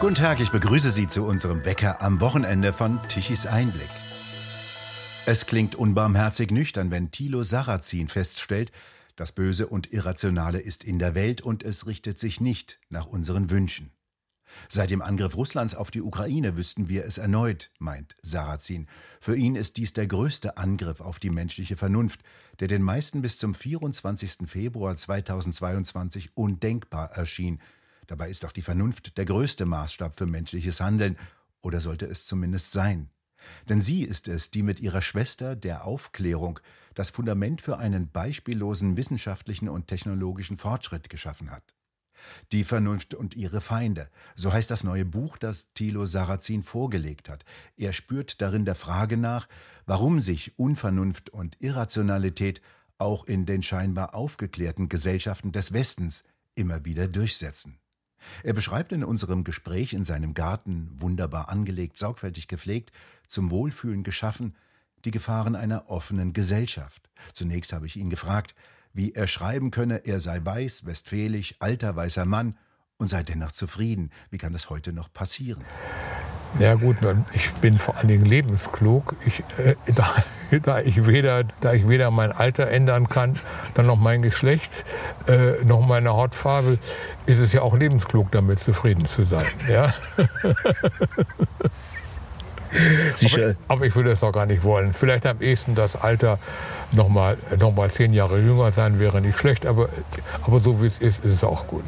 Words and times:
Guten 0.00 0.14
Tag, 0.14 0.40
ich 0.40 0.50
begrüße 0.50 0.90
Sie 0.90 1.08
zu 1.08 1.24
unserem 1.24 1.66
Wecker 1.66 2.00
am 2.00 2.22
Wochenende 2.22 2.72
von 2.72 3.06
Tichys 3.08 3.44
Einblick. 3.44 3.90
Es 5.26 5.44
klingt 5.44 5.74
unbarmherzig 5.74 6.50
nüchtern, 6.50 6.90
wenn 6.90 7.10
Thilo 7.10 7.42
Sarrazin 7.42 8.08
feststellt, 8.08 8.72
das 9.16 9.32
Böse 9.32 9.66
und 9.66 9.92
Irrationale 9.92 10.58
ist 10.58 10.84
in 10.84 10.98
der 10.98 11.14
Welt 11.14 11.42
und 11.42 11.62
es 11.62 11.86
richtet 11.86 12.18
sich 12.18 12.40
nicht 12.40 12.80
nach 12.88 13.04
unseren 13.04 13.50
Wünschen. 13.50 13.92
Seit 14.70 14.88
dem 14.88 15.02
Angriff 15.02 15.36
Russlands 15.36 15.74
auf 15.74 15.90
die 15.90 16.00
Ukraine 16.00 16.56
wüssten 16.56 16.88
wir 16.88 17.04
es 17.04 17.18
erneut, 17.18 17.70
meint 17.78 18.14
Sarrazin. 18.22 18.86
Für 19.20 19.36
ihn 19.36 19.54
ist 19.54 19.76
dies 19.76 19.92
der 19.92 20.06
größte 20.06 20.56
Angriff 20.56 21.02
auf 21.02 21.18
die 21.18 21.30
menschliche 21.30 21.76
Vernunft, 21.76 22.22
der 22.58 22.68
den 22.68 22.82
meisten 22.82 23.20
bis 23.20 23.36
zum 23.36 23.54
24. 23.54 24.48
Februar 24.48 24.96
2022 24.96 26.38
undenkbar 26.38 27.10
erschien. 27.10 27.60
Dabei 28.10 28.28
ist 28.28 28.42
doch 28.42 28.50
die 28.50 28.62
Vernunft 28.62 29.16
der 29.18 29.24
größte 29.24 29.66
Maßstab 29.66 30.12
für 30.18 30.26
menschliches 30.26 30.80
Handeln, 30.80 31.16
oder 31.60 31.78
sollte 31.78 32.06
es 32.06 32.26
zumindest 32.26 32.72
sein. 32.72 33.08
Denn 33.68 33.80
sie 33.80 34.02
ist 34.02 34.26
es, 34.26 34.50
die 34.50 34.64
mit 34.64 34.80
ihrer 34.80 35.00
Schwester 35.00 35.54
der 35.54 35.84
Aufklärung 35.84 36.58
das 36.94 37.10
Fundament 37.10 37.62
für 37.62 37.78
einen 37.78 38.10
beispiellosen 38.10 38.96
wissenschaftlichen 38.96 39.68
und 39.68 39.86
technologischen 39.86 40.56
Fortschritt 40.56 41.08
geschaffen 41.08 41.52
hat. 41.52 41.62
Die 42.50 42.64
Vernunft 42.64 43.14
und 43.14 43.36
ihre 43.36 43.60
Feinde. 43.60 44.10
So 44.34 44.52
heißt 44.52 44.72
das 44.72 44.82
neue 44.82 45.04
Buch, 45.04 45.38
das 45.38 45.72
Thilo 45.72 46.04
Sarrazin 46.04 46.64
vorgelegt 46.64 47.28
hat. 47.28 47.44
Er 47.76 47.92
spürt 47.92 48.40
darin 48.42 48.64
der 48.64 48.74
Frage 48.74 49.18
nach, 49.18 49.46
warum 49.86 50.20
sich 50.20 50.58
Unvernunft 50.58 51.30
und 51.30 51.56
Irrationalität 51.60 52.60
auch 52.98 53.24
in 53.24 53.46
den 53.46 53.62
scheinbar 53.62 54.16
aufgeklärten 54.16 54.88
Gesellschaften 54.88 55.52
des 55.52 55.72
Westens 55.72 56.24
immer 56.56 56.84
wieder 56.84 57.06
durchsetzen. 57.06 57.79
Er 58.42 58.52
beschreibt 58.52 58.92
in 58.92 59.04
unserem 59.04 59.44
Gespräch 59.44 59.92
in 59.92 60.04
seinem 60.04 60.34
Garten, 60.34 60.90
wunderbar 60.96 61.48
angelegt, 61.48 61.96
sorgfältig 61.96 62.48
gepflegt, 62.48 62.92
zum 63.26 63.50
Wohlfühlen 63.50 64.02
geschaffen, 64.02 64.54
die 65.04 65.10
Gefahren 65.10 65.56
einer 65.56 65.88
offenen 65.88 66.32
Gesellschaft. 66.32 67.10
Zunächst 67.32 67.72
habe 67.72 67.86
ich 67.86 67.96
ihn 67.96 68.10
gefragt, 68.10 68.54
wie 68.92 69.12
er 69.12 69.26
schreiben 69.26 69.70
könne, 69.70 70.04
er 70.04 70.20
sei 70.20 70.40
weiß, 70.44 70.84
westfälisch, 70.84 71.54
alter 71.58 71.94
weißer 71.96 72.24
Mann 72.24 72.56
und 72.98 73.08
sei 73.08 73.22
dennoch 73.22 73.52
zufrieden. 73.52 74.10
Wie 74.30 74.38
kann 74.38 74.52
das 74.52 74.68
heute 74.68 74.92
noch 74.92 75.12
passieren? 75.12 75.64
Ja 76.58 76.74
gut, 76.74 76.96
ich 77.32 77.52
bin 77.54 77.78
vor 77.78 77.96
allen 77.96 78.08
Dingen 78.08 78.24
lebensklug. 78.24 79.16
Ich, 79.24 79.40
äh, 79.58 79.76
da, 79.94 80.14
da, 80.62 80.80
ich 80.80 81.06
weder, 81.06 81.44
da 81.60 81.72
ich 81.72 81.88
weder 81.88 82.10
mein 82.10 82.32
Alter 82.32 82.68
ändern 82.68 83.08
kann, 83.08 83.38
dann 83.74 83.86
noch 83.86 83.96
mein 83.98 84.22
Geschlecht, 84.22 84.84
äh, 85.26 85.64
noch 85.64 85.80
meine 85.80 86.10
Hautfarbe, 86.10 86.78
ist 87.26 87.38
es 87.38 87.52
ja 87.52 87.62
auch 87.62 87.76
lebensklug, 87.76 88.32
damit 88.32 88.60
zufrieden 88.60 89.06
zu 89.06 89.24
sein. 89.24 89.46
Ja? 89.68 89.94
aber, 93.24 93.54
aber, 93.68 93.86
ich 93.86 93.94
würde 93.94 94.12
es 94.12 94.20
doch 94.20 94.32
gar 94.32 94.46
nicht 94.46 94.62
wollen. 94.62 94.92
Vielleicht 94.92 95.26
am 95.26 95.40
ehesten 95.40 95.74
das 95.74 95.96
Alter 95.96 96.38
noch 96.92 97.08
mal, 97.08 97.36
noch 97.58 97.74
mal 97.74 97.90
zehn 97.90 98.12
Jahre 98.12 98.40
jünger 98.40 98.72
sein 98.72 98.98
wäre 98.98 99.20
nicht 99.20 99.38
schlecht, 99.38 99.66
aber, 99.66 99.88
aber 100.42 100.60
so 100.60 100.82
wie 100.82 100.86
es 100.86 100.98
ist, 100.98 101.24
ist 101.24 101.34
es 101.34 101.44
auch 101.44 101.66
gut. 101.66 101.84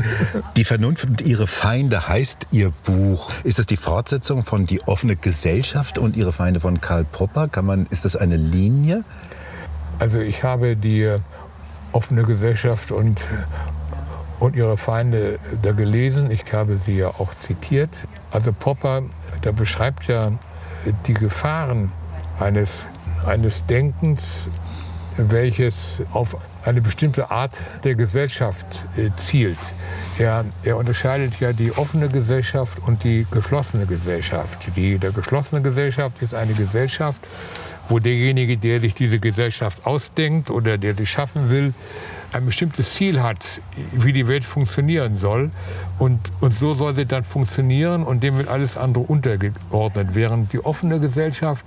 Die 0.56 0.64
Vernunft 0.64 1.04
und 1.04 1.20
ihre 1.20 1.46
Feinde 1.46 2.08
heißt 2.08 2.48
Ihr 2.50 2.72
Buch. 2.84 3.30
Ist 3.44 3.58
es 3.58 3.66
die 3.66 3.76
Fortsetzung 3.76 4.42
von 4.42 4.66
Die 4.66 4.82
offene 4.82 5.16
Gesellschaft 5.16 5.98
und 5.98 6.16
ihre 6.16 6.32
Feinde 6.32 6.60
von 6.60 6.80
Karl 6.80 7.04
Popper? 7.04 7.48
Kann 7.48 7.66
man, 7.66 7.86
ist 7.90 8.04
das 8.04 8.16
eine 8.16 8.36
Linie? 8.36 9.04
Also 9.98 10.18
ich 10.18 10.42
habe 10.42 10.76
die 10.76 11.16
offene 11.92 12.22
Gesellschaft 12.22 12.90
und, 12.90 13.20
und 14.40 14.56
ihre 14.56 14.76
Feinde 14.76 15.38
da 15.62 15.72
gelesen. 15.72 16.30
Ich 16.30 16.52
habe 16.52 16.78
sie 16.84 16.96
ja 16.98 17.08
auch 17.08 17.32
zitiert. 17.40 17.90
Also 18.32 18.52
Popper, 18.52 19.02
der 19.44 19.52
beschreibt 19.52 20.08
ja 20.08 20.32
die 21.06 21.14
Gefahren 21.14 21.92
eines 22.40 22.80
eines 23.26 23.64
Denkens, 23.66 24.48
welches 25.16 26.02
auf 26.12 26.36
eine 26.64 26.80
bestimmte 26.80 27.30
Art 27.30 27.52
der 27.84 27.94
Gesellschaft 27.94 28.66
äh, 28.96 29.10
zielt. 29.18 29.58
Er, 30.18 30.44
er, 30.62 30.76
unterscheidet 30.76 31.40
ja 31.40 31.52
die 31.52 31.72
offene 31.72 32.08
Gesellschaft 32.08 32.78
und 32.86 33.04
die 33.04 33.26
geschlossene 33.30 33.86
Gesellschaft. 33.86 34.58
Die 34.76 34.98
der 34.98 35.12
geschlossene 35.12 35.62
Gesellschaft 35.62 36.20
ist 36.22 36.34
eine 36.34 36.52
Gesellschaft, 36.52 37.20
wo 37.88 37.98
derjenige, 37.98 38.56
der 38.56 38.80
sich 38.80 38.94
diese 38.94 39.18
Gesellschaft 39.18 39.86
ausdenkt 39.86 40.50
oder 40.50 40.78
der 40.78 40.94
sie 40.94 41.06
schaffen 41.06 41.50
will, 41.50 41.74
ein 42.32 42.46
bestimmtes 42.46 42.94
Ziel 42.94 43.22
hat, 43.22 43.60
wie 43.92 44.12
die 44.12 44.28
Welt 44.28 44.44
funktionieren 44.44 45.18
soll. 45.18 45.50
Und, 45.98 46.20
und 46.40 46.58
so 46.58 46.74
soll 46.74 46.94
sie 46.94 47.06
dann 47.06 47.24
funktionieren 47.24 48.02
und 48.02 48.22
dem 48.22 48.38
wird 48.38 48.48
alles 48.48 48.76
andere 48.76 49.04
untergeordnet. 49.04 50.14
Während 50.14 50.52
die 50.52 50.64
offene 50.64 51.00
Gesellschaft 51.00 51.64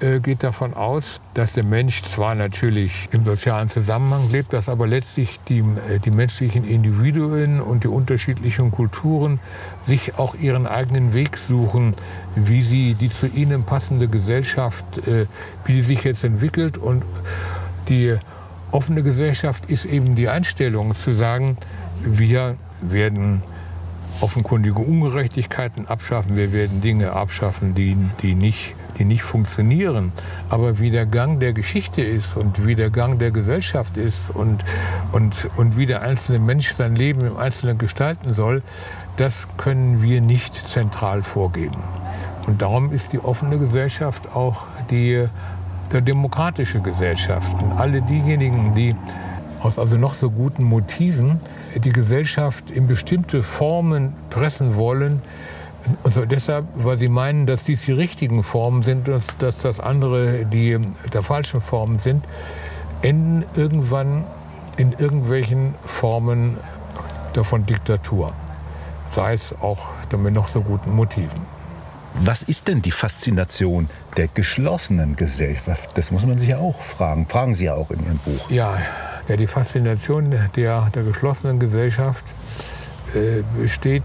äh, 0.00 0.20
geht 0.20 0.42
davon 0.42 0.74
aus, 0.74 1.22
dass 1.32 1.54
der 1.54 1.64
Mensch 1.64 2.02
zwar 2.02 2.34
natürlich 2.34 3.08
im 3.12 3.24
sozialen 3.24 3.70
Zusammenhang 3.70 4.30
lebt, 4.30 4.52
dass 4.52 4.68
aber 4.68 4.86
letztlich 4.86 5.40
die, 5.48 5.60
äh, 5.60 5.98
die 6.04 6.10
menschlichen 6.10 6.64
Individuen 6.64 7.62
und 7.62 7.84
die 7.84 7.88
unterschiedlichen 7.88 8.70
Kulturen 8.70 9.40
sich 9.86 10.18
auch 10.18 10.34
ihren 10.34 10.66
eigenen 10.66 11.14
Weg 11.14 11.38
suchen, 11.38 11.94
wie 12.34 12.62
sie 12.62 12.92
die 12.94 13.10
zu 13.10 13.26
ihnen 13.26 13.62
passende 13.62 14.06
Gesellschaft, 14.08 14.84
äh, 14.98 15.24
wie 15.64 15.80
sie 15.80 15.84
sich 15.84 16.04
jetzt 16.04 16.24
entwickelt. 16.24 16.76
Und 16.76 17.02
die 17.88 18.18
offene 18.76 19.02
Gesellschaft 19.02 19.70
ist 19.70 19.86
eben 19.86 20.14
die 20.16 20.28
Einstellung 20.28 20.94
zu 20.94 21.12
sagen, 21.12 21.56
wir 22.04 22.56
werden 22.82 23.42
offenkundige 24.20 24.78
Ungerechtigkeiten 24.78 25.86
abschaffen, 25.86 26.36
wir 26.36 26.52
werden 26.52 26.82
Dinge 26.82 27.12
abschaffen, 27.12 27.74
die, 27.74 27.96
die 28.22 28.34
nicht 28.34 28.74
die 28.98 29.04
nicht 29.04 29.22
funktionieren. 29.22 30.12
Aber 30.48 30.78
wie 30.78 30.90
der 30.90 31.06
Gang 31.06 31.40
der 31.40 31.52
Geschichte 31.52 32.02
ist 32.02 32.36
und 32.36 32.66
wie 32.66 32.74
der 32.74 32.90
Gang 32.90 33.18
der 33.18 33.30
Gesellschaft 33.30 33.96
ist 33.96 34.30
und, 34.32 34.64
und, 35.12 35.48
und 35.56 35.76
wie 35.76 35.86
der 35.86 36.02
einzelne 36.02 36.38
Mensch 36.38 36.74
sein 36.74 36.96
Leben 36.96 37.26
im 37.26 37.36
Einzelnen 37.36 37.78
gestalten 37.78 38.34
soll, 38.34 38.62
das 39.16 39.48
können 39.56 40.02
wir 40.02 40.20
nicht 40.20 40.68
zentral 40.68 41.22
vorgeben. 41.22 41.82
Und 42.46 42.62
darum 42.62 42.92
ist 42.92 43.12
die 43.12 43.18
offene 43.18 43.58
Gesellschaft 43.58 44.34
auch 44.34 44.66
die 44.90 45.26
der 45.92 46.00
demokratische 46.00 46.80
Gesellschaft. 46.80 47.54
Und 47.62 47.72
alle 47.72 48.02
diejenigen, 48.02 48.74
die 48.74 48.94
aus 49.60 49.78
also 49.78 49.96
noch 49.96 50.14
so 50.14 50.30
guten 50.30 50.64
Motiven 50.64 51.40
die 51.74 51.92
Gesellschaft 51.92 52.70
in 52.70 52.86
bestimmte 52.86 53.42
Formen 53.42 54.14
pressen 54.30 54.76
wollen, 54.76 55.22
also 56.02 56.24
deshalb, 56.24 56.66
weil 56.74 56.98
sie 56.98 57.08
meinen, 57.08 57.46
dass 57.46 57.64
dies 57.64 57.82
die 57.82 57.92
richtigen 57.92 58.42
Formen 58.42 58.82
sind 58.82 59.08
und 59.08 59.22
dass 59.38 59.58
das 59.58 59.78
andere 59.80 60.44
die 60.44 60.78
der 61.12 61.22
falschen 61.22 61.60
Formen 61.60 61.98
sind, 61.98 62.24
enden 63.02 63.44
irgendwann 63.54 64.24
in 64.76 64.92
irgendwelchen 64.92 65.74
Formen 65.84 66.56
davon 67.34 67.66
Diktatur. 67.66 68.32
Sei 69.10 69.34
es 69.34 69.54
auch 69.60 69.88
mit 70.16 70.34
noch 70.34 70.48
so 70.48 70.60
guten 70.60 70.94
Motiven. 70.94 71.55
Was 72.20 72.42
ist 72.42 72.66
denn 72.68 72.82
die 72.82 72.90
Faszination 72.90 73.88
der 74.16 74.28
geschlossenen 74.28 75.16
Gesellschaft? 75.16 75.96
Das 75.96 76.10
muss 76.10 76.26
man 76.26 76.38
sich 76.38 76.48
ja 76.48 76.58
auch 76.58 76.82
fragen. 76.82 77.26
Fragen 77.26 77.54
Sie 77.54 77.66
ja 77.66 77.74
auch 77.74 77.90
in 77.90 78.04
Ihrem 78.04 78.18
Buch. 78.18 78.50
Ja, 78.50 78.78
ja 79.28 79.36
die 79.36 79.46
Faszination 79.46 80.30
der, 80.30 80.48
der 80.90 81.02
geschlossenen 81.02 81.60
Gesellschaft 81.60 82.24
äh, 83.14 83.42
besteht 83.60 84.04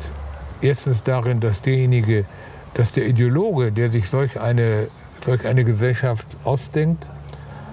erstens 0.61 1.03
darin, 1.03 1.39
dass 1.39 1.61
derjenige, 1.61 2.25
dass 2.73 2.91
der 2.91 3.07
Ideologe, 3.07 3.71
der 3.71 3.89
sich 3.89 4.09
solch 4.09 4.39
eine, 4.39 4.89
solch 5.23 5.47
eine 5.47 5.63
Gesellschaft 5.63 6.27
ausdenkt, 6.43 7.05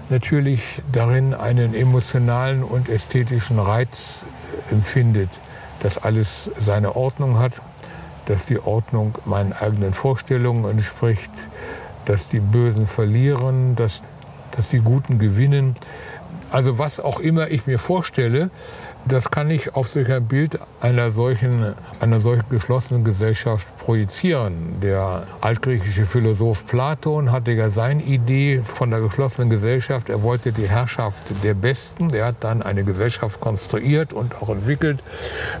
natürlich 0.09 0.61
darin 0.91 1.33
einen 1.33 1.73
emotionalen 1.73 2.63
und 2.63 2.89
ästhetischen 2.89 3.59
Reiz 3.59 4.21
empfindet, 4.71 5.29
dass 5.81 5.97
alles 5.97 6.49
seine 6.59 6.95
Ordnung 6.95 7.37
hat, 7.39 7.53
dass 8.29 8.45
die 8.45 8.59
Ordnung 8.59 9.17
meinen 9.25 9.53
eigenen 9.53 9.93
Vorstellungen 9.95 10.69
entspricht, 10.69 11.31
dass 12.05 12.27
die 12.27 12.39
Bösen 12.39 12.85
verlieren, 12.85 13.75
dass, 13.75 14.03
dass 14.55 14.69
die 14.69 14.79
Guten 14.79 15.17
gewinnen. 15.17 15.75
Also 16.51 16.77
was 16.77 16.99
auch 16.99 17.19
immer 17.19 17.49
ich 17.49 17.65
mir 17.65 17.79
vorstelle, 17.79 18.51
das 19.05 19.31
kann 19.31 19.49
ich 19.49 19.75
auf 19.75 19.89
solch 19.89 20.11
ein 20.11 20.25
Bild 20.25 20.59
einer 20.81 21.11
solchen, 21.11 21.75
einer 21.99 22.21
solchen 22.21 22.47
geschlossenen 22.49 23.03
Gesellschaft 23.03 23.67
projizieren. 23.79 24.79
Der 24.81 25.23
altgriechische 25.41 26.05
Philosoph 26.05 26.65
Platon 26.65 27.31
hatte 27.31 27.51
ja 27.51 27.69
seine 27.69 28.03
Idee 28.03 28.61
von 28.63 28.89
der 28.89 29.01
geschlossenen 29.01 29.49
Gesellschaft. 29.49 30.09
Er 30.09 30.23
wollte 30.23 30.51
die 30.51 30.69
Herrschaft 30.69 31.43
der 31.43 31.53
Besten. 31.53 32.13
Er 32.13 32.27
hat 32.27 32.35
dann 32.41 32.61
eine 32.61 32.83
Gesellschaft 32.83 33.39
konstruiert 33.41 34.13
und 34.13 34.41
auch 34.41 34.49
entwickelt, 34.49 34.99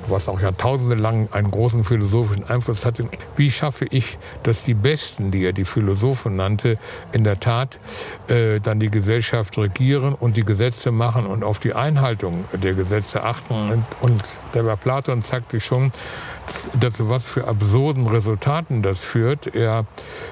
was 0.07 0.29
auch 0.29 0.39
Jahrtausende 0.39 0.95
lang 0.95 1.27
einen 1.31 1.51
großen 1.51 1.83
philosophischen 1.83 2.49
Einfluss 2.49 2.85
hatte. 2.85 3.09
Wie 3.35 3.51
schaffe 3.51 3.85
ich, 3.89 4.17
dass 4.43 4.63
die 4.63 4.73
Besten, 4.73 5.31
die 5.31 5.43
er 5.43 5.53
die 5.53 5.65
Philosophen 5.65 6.37
nannte, 6.37 6.77
in 7.11 7.23
der 7.23 7.39
Tat 7.39 7.79
äh, 8.27 8.59
dann 8.59 8.79
die 8.79 8.89
Gesellschaft 8.89 9.57
regieren 9.57 10.13
und 10.13 10.37
die 10.37 10.45
Gesetze 10.45 10.91
machen 10.91 11.25
und 11.25 11.43
auf 11.43 11.59
die 11.59 11.73
Einhaltung 11.73 12.45
der 12.53 12.73
Gesetze 12.73 13.23
achten. 13.23 13.53
Und, 13.53 13.85
und 14.01 14.23
der 14.53 14.63
Platon 14.75 15.23
zeigte 15.23 15.59
schon, 15.59 15.91
dass 16.79 16.93
was 16.97 17.25
für 17.25 17.47
absurden 17.47 18.07
Resultaten 18.07 18.81
das 18.81 18.99
führt. 18.99 19.53
Er 19.55 19.85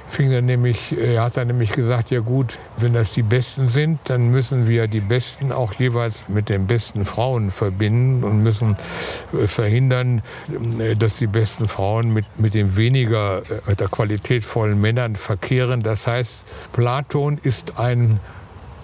fing 0.10 0.32
dann 0.32 0.46
nämlich, 0.46 0.98
er 0.98 1.24
hat 1.24 1.38
dann 1.38 1.48
nämlich 1.48 1.72
gesagt, 1.72 2.10
ja 2.12 2.20
gut, 2.20 2.58
wenn 2.78 2.94
das 2.94 3.14
die 3.14 3.24
Besten 3.24 3.70
sind, 3.70 4.00
dann 4.06 4.32
müssen 4.32 4.68
wir 4.68 4.88
die 4.88 5.00
Besten 5.00 5.52
auch 5.52 5.74
jeweils 5.74 6.30
mit 6.30 6.50
den 6.50 6.68
besten 6.68 7.06
Frauen 7.06 7.52
verbinden 7.52 8.24
und 8.24 8.44
müssen 8.44 8.78
äh, 9.34 9.48
verhindern, 9.48 10.22
äh, 10.80 10.96
dass 10.96 11.18
die 11.18 11.28
besten 11.28 11.68
Frauen 11.68 12.14
mit, 12.14 12.26
mit 12.40 12.54
den 12.54 12.76
weniger 12.78 13.42
äh, 13.68 13.76
der 13.76 13.88
qualitätvollen 13.88 14.80
Männern 14.80 15.16
verkehren. 15.16 15.82
Das 15.82 16.08
heißt, 16.08 16.46
Platon 16.74 17.40
ist 17.42 17.78
ein 17.78 18.20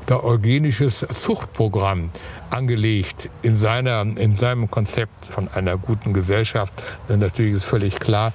der 0.10 0.24
eugenisches 0.24 1.06
Zuchtprogramm 1.24 2.10
angelegt 2.54 3.30
in, 3.42 3.58
seiner, 3.58 4.02
in 4.02 4.38
seinem 4.38 4.70
Konzept 4.70 5.26
von 5.26 5.48
einer 5.54 5.78
guten 5.78 6.14
Gesellschaft. 6.14 6.74
Denn 7.10 7.20
natürlich 7.20 7.56
ist 7.56 7.66
völlig 7.66 8.00
klar, 8.00 8.34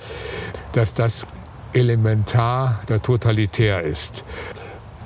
dass 0.72 0.94
das 0.94 1.26
elementar 1.72 2.80
der 2.88 3.02
Totalitär 3.02 3.82
ist. 3.82 4.24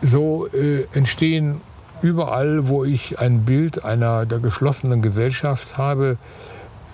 So 0.00 0.48
äh, 0.48 0.86
entstehen 0.94 1.60
überall, 2.02 2.68
wo 2.68 2.84
ich 2.84 3.18
ein 3.18 3.44
Bild 3.44 3.84
einer 3.84 4.26
der 4.26 4.38
geschlossenen 4.38 5.02
Gesellschaft 5.02 5.78
habe, 5.78 6.16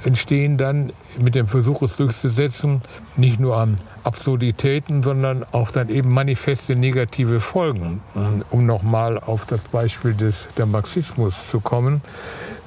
entstehen 0.05 0.59
dann 0.59 0.93
mit 1.19 1.35
dem 1.35 1.47
Versuch, 1.47 1.83
es 1.83 1.97
durchzusetzen, 1.97 2.83
nicht 3.17 3.41
nur 3.41 3.57
an 3.57 3.77
Absurditäten, 4.09 5.03
sondern 5.03 5.45
auch 5.53 5.71
dann 5.71 5.91
eben 5.91 6.09
manifeste 6.09 6.75
negative 6.75 7.41
Folgen. 7.41 8.01
Um 8.49 8.65
nochmal 8.65 9.19
auf 9.19 9.45
das 9.45 9.61
Beispiel 9.65 10.15
des, 10.15 10.49
der 10.57 10.65
Marxismus 10.65 11.35
zu 11.51 11.61
kommen, 11.61 12.01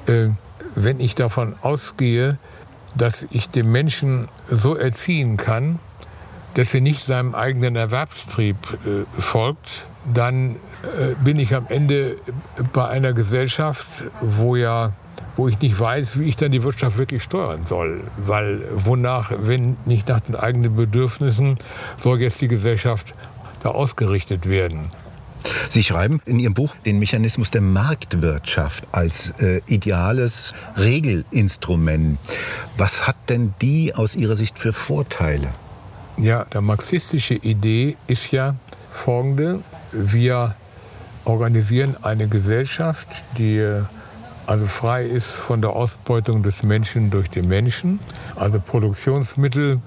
äh, 0.05 0.27
wenn 0.75 0.99
ich 0.99 1.15
davon 1.15 1.55
ausgehe, 1.63 2.37
dass 2.95 3.25
ich 3.31 3.49
dem 3.49 3.71
Menschen 3.71 4.27
so 4.49 4.75
erziehen 4.75 5.37
kann, 5.37 5.79
dass 6.53 6.75
er 6.75 6.81
nicht 6.81 7.01
seinem 7.01 7.33
eigenen 7.33 7.75
Erwerbstrieb 7.75 8.55
äh, 8.85 9.19
folgt, 9.19 9.85
dann 10.13 10.57
äh, 10.99 11.15
bin 11.23 11.39
ich 11.39 11.55
am 11.55 11.65
Ende 11.69 12.17
bei 12.71 12.87
einer 12.87 13.13
Gesellschaft, 13.13 13.87
wo 14.21 14.55
ja 14.55 14.91
wo 15.37 15.47
ich 15.47 15.59
nicht 15.59 15.79
weiß, 15.79 16.19
wie 16.19 16.25
ich 16.25 16.35
dann 16.35 16.51
die 16.51 16.63
Wirtschaft 16.63 16.97
wirklich 16.97 17.23
steuern 17.23 17.61
soll. 17.65 18.01
Weil 18.17 18.61
wonach, 18.75 19.31
wenn 19.35 19.77
nicht 19.85 20.07
nach 20.07 20.19
den 20.19 20.35
eigenen 20.35 20.75
Bedürfnissen, 20.75 21.57
soll 22.01 22.21
jetzt 22.21 22.41
die 22.41 22.47
Gesellschaft 22.47 23.13
da 23.63 23.69
ausgerichtet 23.69 24.49
werden. 24.49 24.89
Sie 25.69 25.83
schreiben 25.83 26.21
in 26.25 26.39
Ihrem 26.39 26.53
Buch 26.53 26.75
den 26.85 26.99
Mechanismus 26.99 27.51
der 27.51 27.61
Marktwirtschaft 27.61 28.83
als 28.91 29.31
äh, 29.41 29.61
ideales 29.65 30.53
Regelinstrument. 30.77 32.19
Was 32.77 33.07
hat 33.07 33.15
denn 33.29 33.53
die 33.61 33.95
aus 33.95 34.15
Ihrer 34.15 34.35
Sicht 34.35 34.59
für 34.59 34.73
Vorteile? 34.73 35.47
Ja, 36.17 36.45
der 36.45 36.61
marxistische 36.61 37.35
Idee 37.35 37.97
ist 38.07 38.31
ja 38.31 38.55
folgende. 38.91 39.61
Wir 39.91 40.55
organisieren 41.25 41.95
eine 42.01 42.27
Gesellschaft, 42.27 43.07
die 43.37 43.81
also 44.47 44.65
frei 44.65 45.05
ist 45.05 45.31
von 45.31 45.61
der 45.61 45.71
Ausbeutung 45.71 46.43
des 46.43 46.63
Menschen 46.63 47.09
durch 47.09 47.29
den 47.29 47.47
Menschen. 47.47 47.99
Also 48.35 48.59
Produktionsmittel, 48.59 49.79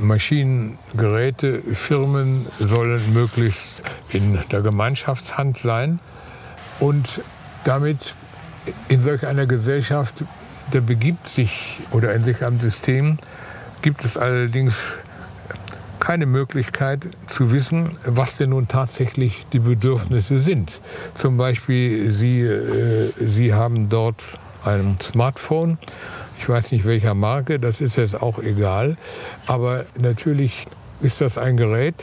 Maschinen, 0.00 0.78
Geräte, 0.96 1.62
Firmen 1.74 2.46
sollen 2.58 3.12
möglichst 3.12 3.82
in 4.10 4.38
der 4.50 4.62
Gemeinschaftshand 4.62 5.58
sein. 5.58 6.00
Und 6.80 7.20
damit 7.64 8.14
in 8.88 9.00
solch 9.00 9.26
einer 9.26 9.46
Gesellschaft, 9.46 10.14
da 10.72 10.80
begibt 10.80 11.28
sich 11.28 11.78
oder 11.90 12.14
in 12.14 12.24
sich 12.24 12.44
einem 12.44 12.60
System, 12.60 13.18
gibt 13.82 14.04
es 14.04 14.16
allerdings 14.16 14.74
keine 16.06 16.26
Möglichkeit 16.26 17.08
zu 17.26 17.50
wissen, 17.50 17.96
was 18.04 18.36
denn 18.36 18.50
nun 18.50 18.68
tatsächlich 18.68 19.44
die 19.52 19.58
Bedürfnisse 19.58 20.38
sind. 20.38 20.70
Zum 21.16 21.36
Beispiel, 21.36 22.12
Sie, 22.12 22.42
äh, 22.42 23.10
Sie 23.18 23.52
haben 23.52 23.88
dort 23.88 24.22
ein 24.64 24.96
Smartphone. 25.02 25.78
Ich 26.38 26.48
weiß 26.48 26.70
nicht 26.70 26.84
welcher 26.84 27.14
Marke, 27.14 27.58
das 27.58 27.80
ist 27.80 27.96
jetzt 27.96 28.22
auch 28.22 28.38
egal. 28.38 28.96
Aber 29.48 29.84
natürlich 29.98 30.66
ist 31.00 31.20
das 31.20 31.38
ein 31.38 31.56
Gerät, 31.56 31.96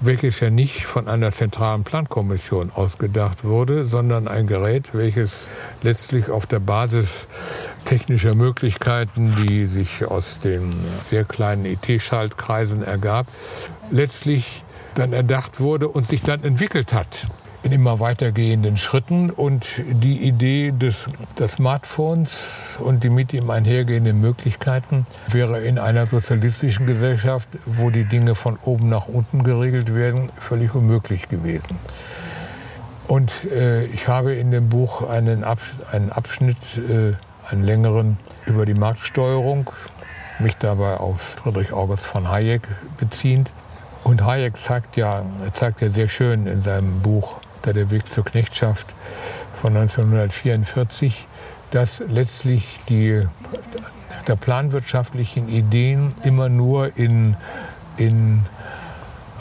welches 0.00 0.38
ja 0.38 0.50
nicht 0.50 0.86
von 0.86 1.08
einer 1.08 1.32
zentralen 1.32 1.82
Plankommission 1.82 2.70
ausgedacht 2.72 3.42
wurde, 3.42 3.86
sondern 3.86 4.28
ein 4.28 4.46
Gerät, 4.46 4.90
welches 4.92 5.48
letztlich 5.82 6.30
auf 6.30 6.46
der 6.46 6.60
Basis 6.60 7.26
technischer 7.92 8.34
Möglichkeiten, 8.34 9.34
die 9.42 9.66
sich 9.66 10.06
aus 10.06 10.40
den 10.42 10.72
sehr 11.02 11.24
kleinen 11.24 11.66
IT-Schaltkreisen 11.66 12.82
ergab, 12.82 13.26
letztlich 13.90 14.64
dann 14.94 15.12
erdacht 15.12 15.60
wurde 15.60 15.88
und 15.88 16.06
sich 16.06 16.22
dann 16.22 16.42
entwickelt 16.42 16.94
hat 16.94 17.28
in 17.62 17.70
immer 17.70 18.00
weitergehenden 18.00 18.78
Schritten. 18.78 19.28
Und 19.28 19.66
die 19.76 20.22
Idee 20.22 20.72
des, 20.72 21.10
des 21.38 21.52
Smartphones 21.52 22.78
und 22.78 23.04
die 23.04 23.10
mit 23.10 23.34
ihm 23.34 23.50
einhergehenden 23.50 24.22
Möglichkeiten 24.22 25.06
wäre 25.28 25.60
in 25.60 25.78
einer 25.78 26.06
sozialistischen 26.06 26.86
Gesellschaft, 26.86 27.50
wo 27.66 27.90
die 27.90 28.04
Dinge 28.04 28.34
von 28.34 28.56
oben 28.64 28.88
nach 28.88 29.06
unten 29.06 29.44
geregelt 29.44 29.94
werden, 29.94 30.30
völlig 30.38 30.74
unmöglich 30.74 31.28
gewesen. 31.28 31.76
Und 33.06 33.44
äh, 33.52 33.84
ich 33.84 34.08
habe 34.08 34.32
in 34.32 34.50
dem 34.50 34.70
Buch 34.70 35.06
einen, 35.06 35.44
Abs 35.44 35.64
einen 35.92 36.10
Abschnitt 36.10 36.56
äh, 36.78 37.12
einen 37.50 37.64
längeren 37.64 38.18
über 38.46 38.66
die 38.66 38.74
Marktsteuerung, 38.74 39.70
mich 40.38 40.56
dabei 40.56 40.96
auf 40.96 41.20
Friedrich 41.20 41.72
August 41.72 42.04
von 42.04 42.30
Hayek 42.30 42.62
beziehend. 42.98 43.50
Und 44.04 44.24
Hayek 44.24 44.56
zeigt 44.56 44.96
ja, 44.96 45.24
zeigt 45.52 45.80
ja 45.80 45.90
sehr 45.90 46.08
schön 46.08 46.46
in 46.46 46.62
seinem 46.62 47.00
Buch 47.00 47.40
Der 47.64 47.90
Weg 47.90 48.08
zur 48.08 48.24
Knechtschaft 48.24 48.86
von 49.60 49.76
1944, 49.76 51.26
dass 51.70 52.02
letztlich 52.08 52.80
die 52.88 53.26
der 54.26 54.36
planwirtschaftlichen 54.36 55.48
Ideen 55.48 56.14
immer 56.22 56.48
nur 56.48 56.96
in, 56.96 57.36
in 57.96 58.44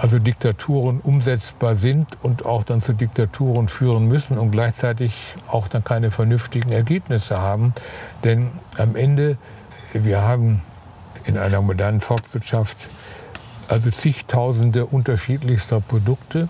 also 0.01 0.17
Diktaturen 0.17 0.99
umsetzbar 0.99 1.75
sind 1.75 2.07
und 2.23 2.43
auch 2.43 2.63
dann 2.63 2.81
zu 2.81 2.93
Diktaturen 2.93 3.67
führen 3.67 4.07
müssen 4.07 4.39
und 4.39 4.49
gleichzeitig 4.49 5.13
auch 5.47 5.67
dann 5.67 5.83
keine 5.83 6.09
vernünftigen 6.09 6.71
Ergebnisse 6.71 7.37
haben. 7.37 7.75
Denn 8.23 8.47
am 8.79 8.95
Ende, 8.95 9.37
wir 9.93 10.21
haben 10.23 10.63
in 11.25 11.37
einer 11.37 11.61
modernen 11.61 12.01
Volkswirtschaft 12.01 12.77
also 13.67 13.91
zigtausende 13.91 14.87
unterschiedlichster 14.87 15.79
Produkte. 15.81 16.49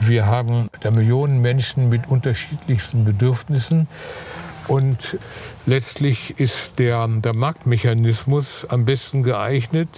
Wir 0.00 0.26
haben 0.26 0.68
da 0.80 0.90
Millionen 0.90 1.40
Menschen 1.40 1.88
mit 1.88 2.06
unterschiedlichsten 2.06 3.06
Bedürfnissen. 3.06 3.88
Und 4.68 5.18
letztlich 5.64 6.38
ist 6.38 6.78
der, 6.78 7.06
der 7.08 7.34
Marktmechanismus 7.34 8.66
am 8.68 8.84
besten 8.84 9.22
geeignet, 9.22 9.88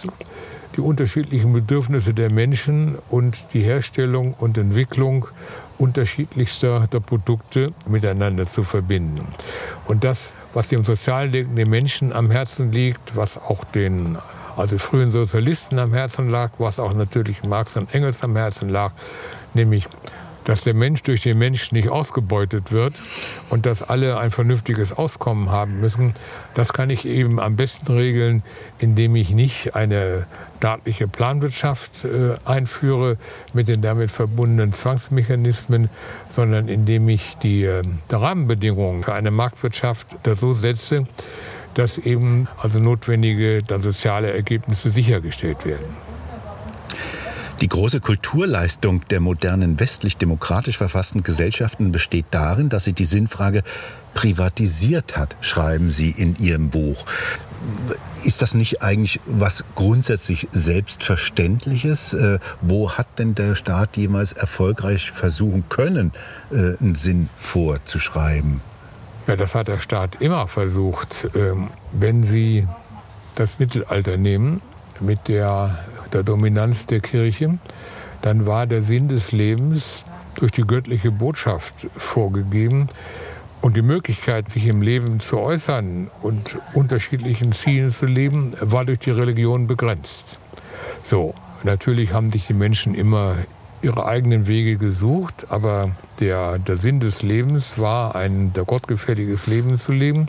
die 0.77 0.81
unterschiedlichen 0.81 1.53
Bedürfnisse 1.53 2.15
der 2.15 2.31
Menschen 2.31 2.99
und 3.09 3.39
die 3.53 3.63
Herstellung 3.63 4.35
und 4.35 4.59
Entwicklung 4.59 5.27
unterschiedlichster 5.79 6.87
der 6.93 7.01
Produkte 7.01 7.73
miteinander 7.87 8.51
zu 8.51 8.63
verbinden. 8.63 9.27
Und 9.87 10.05
das, 10.05 10.33
was 10.55 10.69
dem 10.69 10.85
sozial 10.85 11.31
denkenden 11.31 11.71
Menschen 11.71 12.13
am 12.13 12.31
Herzen 12.31 12.71
liegt, 12.73 13.17
was 13.17 13.39
auch 13.39 13.65
den 13.65 14.19
also 14.57 14.77
frühen 14.79 15.13
Sozialisten 15.13 15.79
am 15.79 15.95
Herzen 15.95 16.29
lag, 16.31 16.51
was 16.59 16.79
auch 16.79 16.93
natürlich 16.93 17.45
Marx 17.45 17.77
und 17.77 17.95
Engels 17.95 18.23
am 18.23 18.37
Herzen 18.37 18.69
lag, 18.69 18.93
nämlich 19.55 19.87
dass 20.49 20.63
der 20.63 20.73
Mensch 20.73 21.03
durch 21.03 21.25
den 21.25 21.37
Mensch 21.37 21.73
nicht 21.73 21.91
ausgebeutet 21.91 22.73
wird 22.73 22.95
und 23.51 23.67
dass 23.67 23.83
alle 23.83 24.17
ein 24.19 24.31
vernünftiges 24.31 24.95
Auskommen 24.95 25.51
haben 25.51 25.79
müssen, 25.79 26.15
das 26.55 26.73
kann 26.73 26.89
ich 26.89 27.05
eben 27.05 27.39
am 27.39 27.57
besten 27.57 27.93
regeln, 27.93 28.43
indem 28.79 29.15
ich 29.15 29.29
nicht 29.29 29.77
eine 29.77 30.25
staatliche 30.57 31.07
Planwirtschaft 31.07 32.07
äh, 32.07 32.37
einführe 32.47 33.19
mit 33.53 33.69
den 33.69 33.83
damit 33.83 34.11
verbundenen 34.11 34.73
Zwangsmechanismen, 34.73 35.91
sondern 36.31 36.69
indem 36.69 37.11
ich 37.11 37.37
die, 37.43 37.65
äh, 37.65 37.83
Rahmenbedingungen 38.11 39.03
für 39.03 39.13
eine 39.13 39.31
Marktwirtschaft 39.31 40.07
so 40.41 40.55
setze, 40.55 41.07
dass 41.75 41.99
eben 41.99 42.49
also 42.57 42.79
notwendige 42.79 43.63
dann 43.63 43.83
soziale 43.83 44.33
Ergebnisse 44.33 44.89
sichergestellt 44.89 45.67
werden. 45.67 46.09
Die 47.61 47.69
große 47.69 48.01
Kulturleistung 48.01 49.03
der 49.09 49.19
modernen 49.19 49.81
westlich-demokratisch 49.81 50.79
verfassten 50.79 51.25
Gesellschaften 51.25 51.91
besteht 51.91 52.27
darin, 52.31 52.69
dass 52.69 52.85
sie 52.85 52.93
die 52.93 53.05
Sinnfrage 53.05 53.65
privatisiert 54.15 55.17
hat, 55.17 55.35
schreiben 55.41 55.91
Sie 55.91 56.11
in 56.11 56.37
Ihrem 56.39 56.71
Buch. 56.71 57.05
Ist 58.25 58.43
das 58.43 58.55
nicht 58.55 58.83
eigentlich 58.83 59.21
was 59.27 59.65
grundsätzlich 59.75 60.49
Selbstverständliches? 60.53 62.15
Äh, 62.15 62.39
wo 62.61 62.93
hat 62.93 63.19
denn 63.19 63.35
der 63.35 63.57
Staat 63.57 63.97
jemals 63.97 64.33
erfolgreich 64.33 65.11
versuchen 65.11 65.65
können, 65.69 66.13
äh, 66.53 66.77
einen 66.81 66.95
Sinn 66.95 67.29
vorzuschreiben? 67.37 68.61
Ja, 69.27 69.37
das 69.37 69.57
hat 69.57 69.67
der 69.69 69.81
Staat 69.81 70.17
immer 70.21 70.47
versucht. 70.47 71.29
Ähm, 71.35 71.69
wenn 71.93 72.23
Sie 72.23 72.69
das 73.35 73.59
Mittelalter 73.59 74.17
nehmen, 74.17 74.63
mit 75.01 75.29
der 75.29 75.79
der 76.13 76.23
Dominanz 76.23 76.87
der 76.87 77.01
Kirche, 77.01 77.59
dann 78.23 78.47
war 78.47 78.67
der 78.67 78.83
Sinn 78.83 79.09
des 79.09 79.33
Lebens 79.33 80.05
durch 80.35 80.53
die 80.53 80.67
göttliche 80.67 81.11
Botschaft 81.11 81.75
vorgegeben 81.97 82.89
und 83.61 83.77
die 83.77 83.83
Möglichkeit, 83.83 84.49
sich 84.49 84.67
im 84.67 84.83
Leben 84.83 85.21
zu 85.21 85.39
äußern 85.39 86.11
und 86.23 86.59
unterschiedlichen 86.75 87.53
Zielen 87.53 87.91
zu 87.91 88.07
leben, 88.07 88.53
war 88.61 88.85
durch 88.85 89.01
die 89.01 89.11
Religion 89.11 89.67
begrenzt. 89.67 90.39
So, 91.05 91.35
natürlich 91.65 92.13
haben 92.13 92.31
sich 92.31 92.47
die 92.47 92.55
Menschen 92.55 92.95
immer 92.95 93.37
ihre 93.81 94.07
eigenen 94.07 94.49
Wege 94.49 94.77
gesucht, 94.77 95.47
aber 95.51 95.91
der, 96.19 96.59
der 96.59 96.77
Sinn 96.77 96.99
des 96.99 97.23
Lebens 97.23 97.79
war, 97.79 98.17
ein 98.17 98.53
der 98.53 98.65
gottgefälliges 98.65 99.47
Leben 99.47 99.79
zu 99.79 99.93
leben, 99.93 100.27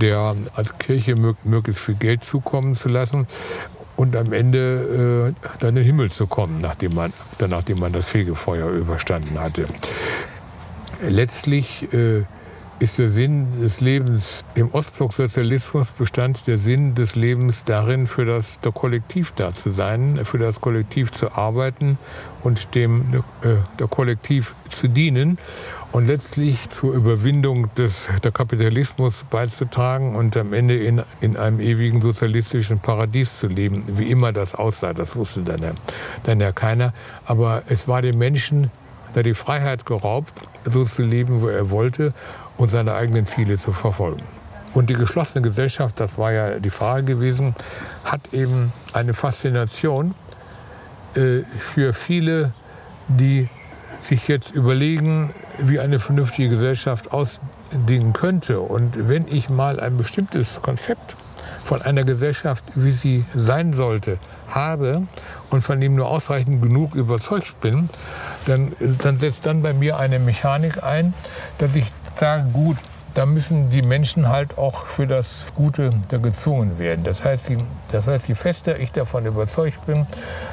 der 0.00 0.34
als 0.54 0.76
Kirche 0.78 1.14
möglichst 1.16 1.82
viel 1.82 1.94
Geld 1.94 2.24
zukommen 2.24 2.74
zu 2.76 2.88
lassen 2.88 3.26
und 3.96 4.16
am 4.16 4.32
Ende 4.32 5.34
äh, 5.34 5.48
dann 5.60 5.70
in 5.70 5.74
den 5.76 5.84
Himmel 5.84 6.10
zu 6.10 6.26
kommen, 6.26 6.60
nachdem 6.60 6.94
man, 6.94 7.12
dann, 7.38 7.50
nachdem 7.50 7.80
man 7.80 7.92
das 7.92 8.08
Fegefeuer 8.08 8.68
überstanden 8.70 9.38
hatte. 9.38 9.66
Letztlich 11.02 11.92
äh, 11.92 12.24
ist 12.80 12.98
der 12.98 13.10
Sinn 13.10 13.60
des 13.60 13.82
Lebens 13.82 14.42
im 14.54 14.72
Ostblock-Sozialismus 14.72 15.90
bestand 15.92 16.46
der 16.46 16.56
Sinn 16.56 16.94
des 16.94 17.14
Lebens 17.14 17.62
darin, 17.66 18.06
für 18.06 18.24
das 18.24 18.58
Kollektiv 18.72 19.32
da 19.36 19.54
zu 19.54 19.72
sein, 19.72 20.20
für 20.24 20.38
das 20.38 20.62
Kollektiv 20.62 21.12
zu 21.12 21.32
arbeiten 21.32 21.98
und 22.42 22.74
dem 22.74 23.22
äh, 23.42 23.56
der 23.78 23.86
Kollektiv 23.86 24.54
zu 24.70 24.88
dienen 24.88 25.36
und 25.92 26.06
letztlich 26.06 26.70
zur 26.70 26.94
Überwindung 26.94 27.74
des, 27.74 28.08
der 28.22 28.30
Kapitalismus 28.30 29.24
beizutragen 29.28 30.14
und 30.14 30.36
am 30.36 30.52
Ende 30.52 30.76
in, 30.76 31.02
in 31.20 31.36
einem 31.36 31.60
ewigen 31.60 32.00
sozialistischen 32.00 32.78
Paradies 32.78 33.38
zu 33.38 33.48
leben. 33.48 33.82
Wie 33.86 34.10
immer 34.10 34.32
das 34.32 34.54
aussah, 34.54 34.92
das 34.92 35.16
wusste 35.16 35.42
dann 35.42 35.62
ja, 35.62 35.72
dann 36.24 36.40
ja 36.40 36.52
keiner. 36.52 36.92
Aber 37.24 37.62
es 37.68 37.88
war 37.88 38.02
dem 38.02 38.18
Menschen 38.18 38.70
da 39.14 39.22
die 39.22 39.34
Freiheit 39.34 39.86
geraubt, 39.86 40.32
so 40.64 40.84
zu 40.84 41.02
leben, 41.02 41.42
wo 41.42 41.48
er 41.48 41.70
wollte 41.70 42.14
und 42.56 42.70
seine 42.70 42.94
eigenen 42.94 43.26
Ziele 43.26 43.58
zu 43.58 43.72
verfolgen. 43.72 44.22
Und 44.72 44.88
die 44.88 44.94
geschlossene 44.94 45.42
Gesellschaft, 45.42 45.98
das 45.98 46.16
war 46.16 46.30
ja 46.30 46.60
die 46.60 46.70
Frage 46.70 47.14
gewesen, 47.14 47.56
hat 48.04 48.20
eben 48.32 48.72
eine 48.92 49.14
Faszination 49.14 50.14
äh, 51.16 51.40
für 51.58 51.92
viele, 51.92 52.52
die 53.08 53.48
sich 54.00 54.28
jetzt 54.28 54.50
überlegen, 54.50 55.30
wie 55.58 55.80
eine 55.80 56.00
vernünftige 56.00 56.48
Gesellschaft 56.48 57.12
aussehen 57.12 58.12
könnte. 58.12 58.60
Und 58.60 59.08
wenn 59.08 59.28
ich 59.28 59.48
mal 59.48 59.80
ein 59.80 59.96
bestimmtes 59.96 60.60
Konzept 60.62 61.16
von 61.64 61.82
einer 61.82 62.04
Gesellschaft, 62.04 62.64
wie 62.74 62.92
sie 62.92 63.24
sein 63.34 63.74
sollte, 63.74 64.18
habe 64.48 65.02
und 65.50 65.62
von 65.62 65.80
dem 65.80 65.94
nur 65.94 66.08
ausreichend 66.08 66.62
genug 66.62 66.94
überzeugt 66.94 67.60
bin, 67.60 67.88
dann, 68.46 68.72
dann 69.02 69.18
setzt 69.18 69.46
dann 69.46 69.62
bei 69.62 69.72
mir 69.72 69.98
eine 69.98 70.18
Mechanik 70.18 70.82
ein, 70.82 71.14
dass 71.58 71.76
ich 71.76 71.86
sage, 72.16 72.48
gut, 72.52 72.76
da 73.14 73.26
müssen 73.26 73.70
die 73.70 73.82
Menschen 73.82 74.28
halt 74.28 74.58
auch 74.58 74.86
für 74.86 75.06
das 75.06 75.46
Gute 75.54 75.92
da 76.08 76.18
gezwungen 76.18 76.78
werden. 76.78 77.04
Das 77.04 77.24
heißt, 77.24 77.48
je, 77.48 77.58
das 77.90 78.06
heißt, 78.06 78.28
je 78.28 78.34
fester 78.34 78.78
ich 78.78 78.92
davon 78.92 79.26
überzeugt 79.26 79.84
bin, 79.86 80.06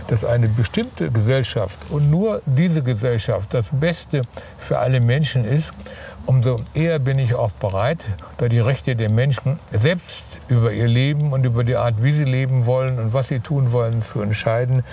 dass 0.07 0.25
eine 0.25 0.47
bestimmte 0.49 1.11
Gesellschaft 1.11 1.77
und 1.89 2.09
nur 2.09 2.41
diese 2.45 2.81
Gesellschaft 2.81 3.53
das 3.53 3.67
Beste 3.71 4.23
für 4.57 4.79
alle 4.79 4.99
Menschen 4.99 5.45
ist, 5.45 5.73
umso 6.25 6.61
eher 6.73 6.99
bin 6.99 7.19
ich 7.19 7.35
auch 7.35 7.51
bereit, 7.51 7.99
da 8.37 8.49
die 8.49 8.59
Rechte 8.59 8.95
der 8.95 9.09
Menschen 9.09 9.59
selbst 9.71 10.23
über 10.49 10.71
ihr 10.71 10.87
Leben 10.87 11.33
und 11.33 11.45
über 11.45 11.63
die 11.63 11.75
Art, 11.75 12.03
wie 12.03 12.13
sie 12.13 12.23
leben 12.23 12.65
wollen 12.65 12.99
und 12.99 13.13
was 13.13 13.29
sie 13.29 13.39
tun 13.39 13.71
wollen, 13.71 14.03
zu 14.03 14.21
entscheiden, 14.21 14.83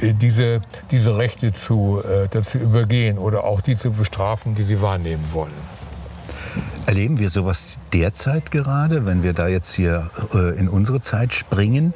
äh, 0.00 0.12
diese, 0.12 0.62
diese 0.90 1.16
Rechte 1.16 1.52
zu, 1.52 2.02
äh, 2.04 2.28
dazu 2.28 2.58
übergehen 2.58 3.18
oder 3.18 3.44
auch 3.44 3.60
die 3.60 3.76
zu 3.76 3.92
bestrafen, 3.92 4.54
die 4.54 4.64
sie 4.64 4.80
wahrnehmen 4.80 5.24
wollen. 5.32 5.75
Erleben 6.86 7.18
wir 7.18 7.30
sowas 7.30 7.78
derzeit 7.92 8.52
gerade, 8.52 9.06
wenn 9.06 9.24
wir 9.24 9.32
da 9.32 9.48
jetzt 9.48 9.74
hier 9.74 10.08
äh, 10.32 10.56
in 10.56 10.68
unsere 10.68 11.00
Zeit 11.00 11.34
springen, 11.34 11.94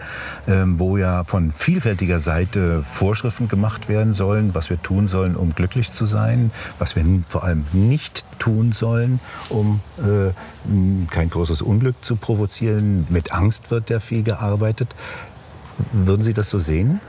ähm, 0.48 0.80
wo 0.80 0.96
ja 0.96 1.22
von 1.22 1.52
vielfältiger 1.52 2.18
Seite 2.18 2.82
Vorschriften 2.82 3.46
gemacht 3.46 3.88
werden 3.88 4.12
sollen, 4.14 4.52
was 4.52 4.68
wir 4.68 4.82
tun 4.82 5.06
sollen, 5.06 5.36
um 5.36 5.54
glücklich 5.54 5.92
zu 5.92 6.06
sein, 6.06 6.50
was 6.80 6.96
wir 6.96 7.04
vor 7.28 7.44
allem 7.44 7.64
nicht 7.72 8.24
tun 8.40 8.72
sollen, 8.72 9.20
um 9.48 9.80
äh, 9.98 10.32
kein 11.08 11.30
großes 11.30 11.62
Unglück 11.62 12.04
zu 12.04 12.16
provozieren. 12.16 13.06
Mit 13.10 13.30
Angst 13.30 13.70
wird 13.70 13.90
ja 13.90 14.00
viel 14.00 14.24
gearbeitet. 14.24 14.88
Würden 15.92 16.24
Sie 16.24 16.34
das 16.34 16.50
so 16.50 16.58
sehen? 16.58 17.00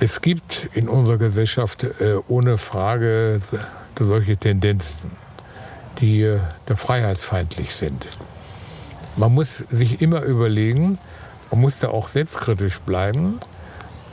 Es 0.00 0.20
gibt 0.20 0.68
in 0.74 0.88
unserer 0.88 1.18
Gesellschaft 1.18 1.84
äh, 1.84 2.16
ohne 2.26 2.58
Frage 2.58 3.40
solche 4.00 4.36
Tendenzen 4.36 5.21
die 6.02 6.22
äh, 6.22 6.40
da 6.66 6.76
freiheitsfeindlich 6.76 7.74
sind. 7.74 8.06
Man 9.16 9.32
muss 9.32 9.64
sich 9.70 10.02
immer 10.02 10.20
überlegen, 10.22 10.98
man 11.50 11.60
muss 11.60 11.78
da 11.78 11.88
auch 11.88 12.08
selbstkritisch 12.08 12.80
bleiben, 12.80 13.40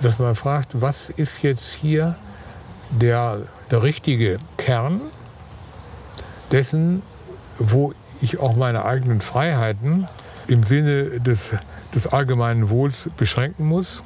dass 0.01 0.19
man 0.19 0.35
fragt, 0.35 0.81
was 0.81 1.09
ist 1.09 1.41
jetzt 1.41 1.73
hier 1.73 2.15
der, 2.89 3.41
der 3.71 3.83
richtige 3.83 4.39
Kern 4.57 5.01
dessen, 6.51 7.01
wo 7.57 7.93
ich 8.21 8.39
auch 8.39 8.55
meine 8.55 8.85
eigenen 8.85 9.21
Freiheiten 9.21 10.07
im 10.47 10.63
Sinne 10.63 11.19
des, 11.19 11.51
des 11.93 12.07
allgemeinen 12.07 12.69
Wohls 12.69 13.09
beschränken 13.17 13.65
muss 13.65 14.03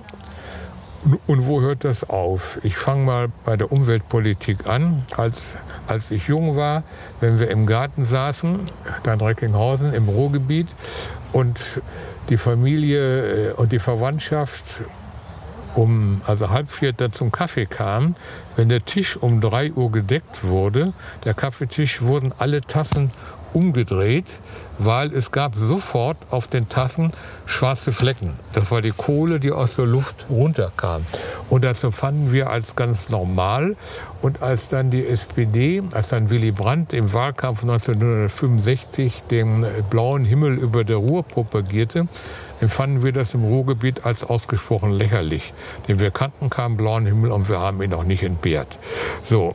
und 1.27 1.47
wo 1.47 1.61
hört 1.61 1.83
das 1.83 2.09
auf? 2.09 2.59
Ich 2.63 2.77
fange 2.77 3.03
mal 3.03 3.31
bei 3.45 3.57
der 3.57 3.71
Umweltpolitik 3.71 4.67
an. 4.67 5.05
Als, 5.17 5.55
als 5.87 6.11
ich 6.11 6.27
jung 6.27 6.55
war, 6.55 6.83
wenn 7.19 7.39
wir 7.39 7.49
im 7.49 7.65
Garten 7.65 8.05
saßen, 8.05 8.69
da 9.03 9.13
in 9.13 9.21
Recklinghausen 9.21 9.93
im 9.93 10.07
Ruhrgebiet, 10.07 10.67
und 11.33 11.59
die 12.29 12.37
Familie 12.37 13.49
äh, 13.49 13.51
und 13.53 13.71
die 13.71 13.79
Verwandtschaft 13.79 14.63
um 15.75 16.21
also 16.27 16.51
halb 16.51 16.69
vier 16.69 16.93
zum 17.11 17.31
Kaffee 17.31 17.65
kam, 17.65 18.15
wenn 18.55 18.69
der 18.69 18.85
Tisch 18.85 19.17
um 19.17 19.41
drei 19.41 19.71
Uhr 19.71 19.91
gedeckt 19.91 20.43
wurde, 20.43 20.93
der 21.25 21.33
Kaffeetisch, 21.33 22.03
wurden 22.03 22.31
alle 22.37 22.61
Tassen 22.61 23.09
umgedreht, 23.53 24.25
weil 24.79 25.13
es 25.13 25.31
gab 25.31 25.53
sofort 25.55 26.17
auf 26.31 26.47
den 26.47 26.69
Tassen 26.69 27.11
schwarze 27.45 27.91
Flecken. 27.91 28.31
Das 28.53 28.71
war 28.71 28.81
die 28.81 28.91
Kohle, 28.91 29.39
die 29.39 29.51
aus 29.51 29.75
der 29.75 29.85
Luft 29.85 30.25
runterkam. 30.29 31.05
Und 31.49 31.63
das 31.63 31.85
fanden 31.91 32.31
wir 32.31 32.49
als 32.49 32.75
ganz 32.75 33.09
normal. 33.09 33.75
Und 34.21 34.41
als 34.41 34.69
dann 34.69 34.89
die 34.89 35.05
SPD, 35.05 35.83
als 35.91 36.09
dann 36.09 36.29
Willy 36.29 36.51
Brandt 36.51 36.93
im 36.93 37.13
Wahlkampf 37.13 37.61
1965 37.61 39.23
den 39.29 39.65
blauen 39.89 40.25
Himmel 40.25 40.57
über 40.57 40.83
der 40.83 40.97
Ruhr 40.97 41.23
propagierte, 41.23 42.07
empfanden 42.61 43.03
wir 43.03 43.11
das 43.11 43.33
im 43.33 43.43
Ruhrgebiet 43.43 44.05
als 44.05 44.23
ausgesprochen 44.23 44.91
lächerlich. 44.91 45.53
Denn 45.87 45.99
wir 45.99 46.11
kannten 46.11 46.49
keinen 46.49 46.77
blauen 46.77 47.05
Himmel 47.05 47.31
und 47.31 47.49
wir 47.49 47.59
haben 47.59 47.81
ihn 47.83 47.93
auch 47.93 48.05
nicht 48.05 48.23
entbehrt. 48.23 48.77
So. 49.25 49.53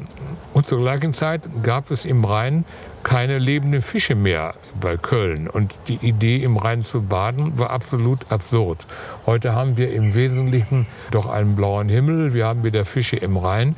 Und 0.53 0.67
zur 0.67 0.81
gleichen 0.81 1.15
Zeit 1.15 1.43
gab 1.63 1.91
es 1.91 2.05
im 2.05 2.25
Rhein 2.25 2.65
keine 3.09 3.39
lebenden 3.39 3.81
Fische 3.81 4.15
mehr 4.15 4.53
bei 4.79 4.99
Köln. 4.99 5.49
Und 5.49 5.75
die 5.89 5.95
Idee, 6.07 6.43
im 6.43 6.59
Rhein 6.59 6.85
zu 6.85 7.01
baden, 7.01 7.59
war 7.59 7.71
absolut 7.71 8.31
absurd. 8.31 8.87
Heute 9.25 9.55
haben 9.55 9.79
wir 9.79 9.91
im 9.95 10.15
Wesentlichen 10.15 10.87
doch 11.11 11.27
einen 11.27 11.57
blauen 11.57 11.89
Himmel, 11.89 12.35
wir 12.35 12.45
haben 12.45 12.65
wieder 12.65 12.85
Fische 12.85 13.17
im 13.17 13.39
Rhein. 13.39 13.77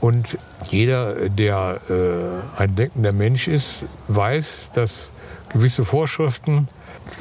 Und 0.00 0.38
jeder, 0.72 1.28
der 1.28 1.82
äh, 1.88 2.60
ein 2.60 2.74
denkender 2.74 3.12
Mensch 3.12 3.46
ist, 3.46 3.84
weiß, 4.08 4.70
dass 4.74 5.10
gewisse 5.50 5.84
Vorschriften, 5.84 6.66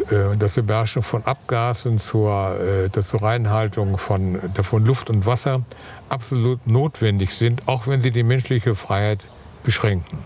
äh, 0.10 0.36
das 0.36 0.56
Beherrschen 0.56 1.04
von 1.04 1.24
Abgasen 1.24 2.00
zur, 2.00 2.58
äh, 2.60 2.90
zur 2.90 3.22
Reinhaltung 3.22 4.00
von, 4.00 4.40
von 4.64 4.86
Luft 4.88 5.12
und 5.12 5.28
Wasser 5.28 5.62
absolut 6.10 6.66
notwendig 6.66 7.36
sind, 7.36 7.68
auch 7.68 7.86
wenn 7.86 8.02
sie 8.02 8.10
die 8.10 8.24
menschliche 8.24 8.74
Freiheit 8.74 9.28
beschränken. 9.64 10.20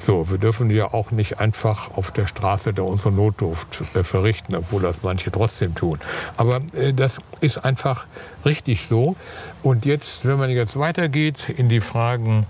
So, 0.00 0.30
wir 0.30 0.38
dürfen 0.38 0.70
ja 0.70 0.94
auch 0.94 1.10
nicht 1.10 1.40
einfach 1.40 1.96
auf 1.96 2.10
der 2.10 2.26
Straße 2.26 2.72
da 2.72 2.82
unsere 2.82 3.12
Notdurft 3.12 3.82
äh, 3.94 4.02
verrichten, 4.02 4.54
obwohl 4.54 4.80
das 4.80 4.96
manche 5.02 5.30
trotzdem 5.30 5.74
tun. 5.74 6.00
Aber 6.36 6.62
äh, 6.74 6.94
das 6.94 7.18
ist 7.40 7.64
einfach 7.64 8.06
richtig 8.44 8.86
so. 8.88 9.14
Und 9.62 9.84
jetzt, 9.84 10.26
wenn 10.26 10.38
man 10.38 10.50
jetzt 10.50 10.78
weitergeht 10.78 11.50
in 11.50 11.68
die 11.68 11.80
Fragen, 11.80 12.46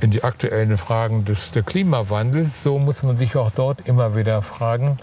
in 0.00 0.12
die 0.12 0.22
aktuellen 0.22 0.78
Fragen 0.78 1.24
des 1.24 1.50
der 1.50 1.64
Klimawandels, 1.64 2.62
so 2.62 2.78
muss 2.78 3.02
man 3.02 3.16
sich 3.16 3.36
auch 3.36 3.50
dort 3.50 3.86
immer 3.88 4.14
wieder 4.14 4.40
fragen, 4.42 4.98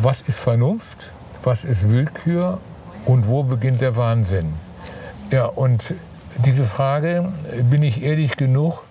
was 0.00 0.20
ist 0.22 0.38
Vernunft, 0.38 1.10
was 1.42 1.64
ist 1.64 1.88
Willkür 1.88 2.58
und 3.06 3.26
wo 3.26 3.42
beginnt 3.42 3.80
der 3.80 3.96
Wahnsinn? 3.96 4.52
Ja, 5.30 5.46
und 5.46 5.94
diese 6.44 6.66
Frage, 6.66 7.32
bin 7.70 7.82
ich 7.82 8.02
ehrlich 8.02 8.36
genug, 8.36 8.84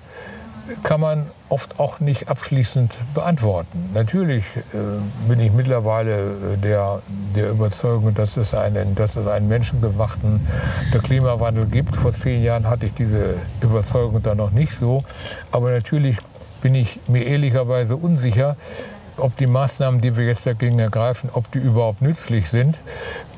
kann 0.83 1.01
man 1.01 1.27
oft 1.49 1.79
auch 1.79 1.99
nicht 1.99 2.29
abschließend 2.29 2.91
beantworten. 3.13 3.91
Natürlich 3.93 4.43
äh, 4.55 4.77
bin 5.27 5.39
ich 5.39 5.51
mittlerweile 5.51 6.31
äh, 6.31 6.57
der, 6.57 7.01
der 7.35 7.51
Überzeugung, 7.51 8.13
dass 8.15 8.37
es, 8.37 8.53
einen, 8.53 8.95
dass 8.95 9.15
es 9.15 9.27
einen 9.27 9.47
menschengemachten 9.47 10.39
der 10.93 11.01
Klimawandel 11.01 11.67
gibt. 11.67 11.95
Vor 11.95 12.13
zehn 12.13 12.43
Jahren 12.43 12.67
hatte 12.67 12.87
ich 12.87 12.93
diese 12.93 13.35
Überzeugung 13.61 14.21
dann 14.23 14.37
noch 14.37 14.51
nicht 14.51 14.73
so. 14.73 15.03
Aber 15.51 15.71
natürlich 15.71 16.17
bin 16.61 16.73
ich 16.73 16.99
mir 17.07 17.25
ehrlicherweise 17.25 17.95
unsicher, 17.95 18.57
ob 19.17 19.37
die 19.37 19.47
Maßnahmen, 19.47 20.01
die 20.01 20.17
wir 20.17 20.25
jetzt 20.25 20.45
dagegen 20.45 20.79
ergreifen, 20.79 21.29
ob 21.31 21.51
die 21.51 21.59
überhaupt 21.59 22.01
nützlich 22.01 22.49
sind 22.49 22.79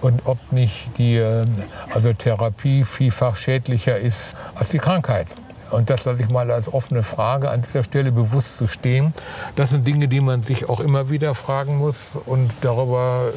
und 0.01 0.21
ob 0.25 0.51
nicht 0.51 0.89
die 0.97 1.17
äh, 1.17 1.45
also 1.93 2.13
Therapie 2.13 2.83
vielfach 2.83 3.35
schädlicher 3.35 3.97
ist 3.97 4.35
als 4.55 4.69
die 4.69 4.79
Krankheit. 4.79 5.27
Und 5.71 5.89
das 5.89 6.05
lasse 6.05 6.21
ich 6.21 6.29
mal 6.29 6.49
als 6.51 6.71
offene 6.71 7.03
Frage 7.03 7.49
an 7.49 7.61
dieser 7.61 7.83
Stelle 7.83 8.11
bewusst 8.11 8.57
zu 8.57 8.67
stehen. 8.67 9.13
Das 9.55 9.71
sind 9.71 9.85
Dinge, 9.85 10.07
die 10.07 10.21
man 10.21 10.41
sich 10.41 10.69
auch 10.69 10.79
immer 10.79 11.09
wieder 11.09 11.35
fragen 11.35 11.77
muss. 11.77 12.17
Und 12.25 12.51
darüber 12.61 13.29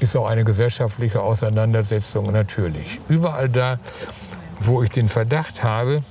äh, 0.00 0.04
ist 0.04 0.16
auch 0.16 0.28
eine 0.28 0.44
gesellschaftliche 0.44 1.20
Auseinandersetzung 1.20 2.32
natürlich. 2.32 3.00
Überall 3.08 3.48
da, 3.48 3.78
wo 4.60 4.82
ich 4.82 4.90
den 4.90 5.08
Verdacht 5.08 5.62
habe, 5.62 6.02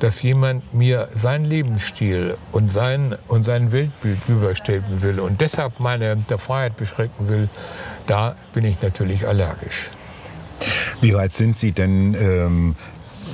dass 0.00 0.22
jemand 0.22 0.74
mir 0.74 1.08
seinen 1.14 1.44
Lebensstil 1.44 2.36
und 2.52 2.72
sein, 2.72 3.16
und 3.26 3.44
sein 3.44 3.72
Weltbild 3.72 4.18
überstülpen 4.28 5.02
will 5.02 5.20
und 5.20 5.40
deshalb 5.40 5.80
meine 5.80 6.16
der 6.16 6.38
Freiheit 6.38 6.76
beschränken 6.76 7.28
will, 7.28 7.48
da 8.06 8.36
bin 8.54 8.64
ich 8.64 8.80
natürlich 8.80 9.26
allergisch. 9.26 9.90
Wie 11.00 11.14
weit 11.14 11.32
sind 11.32 11.56
Sie 11.56 11.72
denn 11.72 12.14
ähm, 12.14 12.76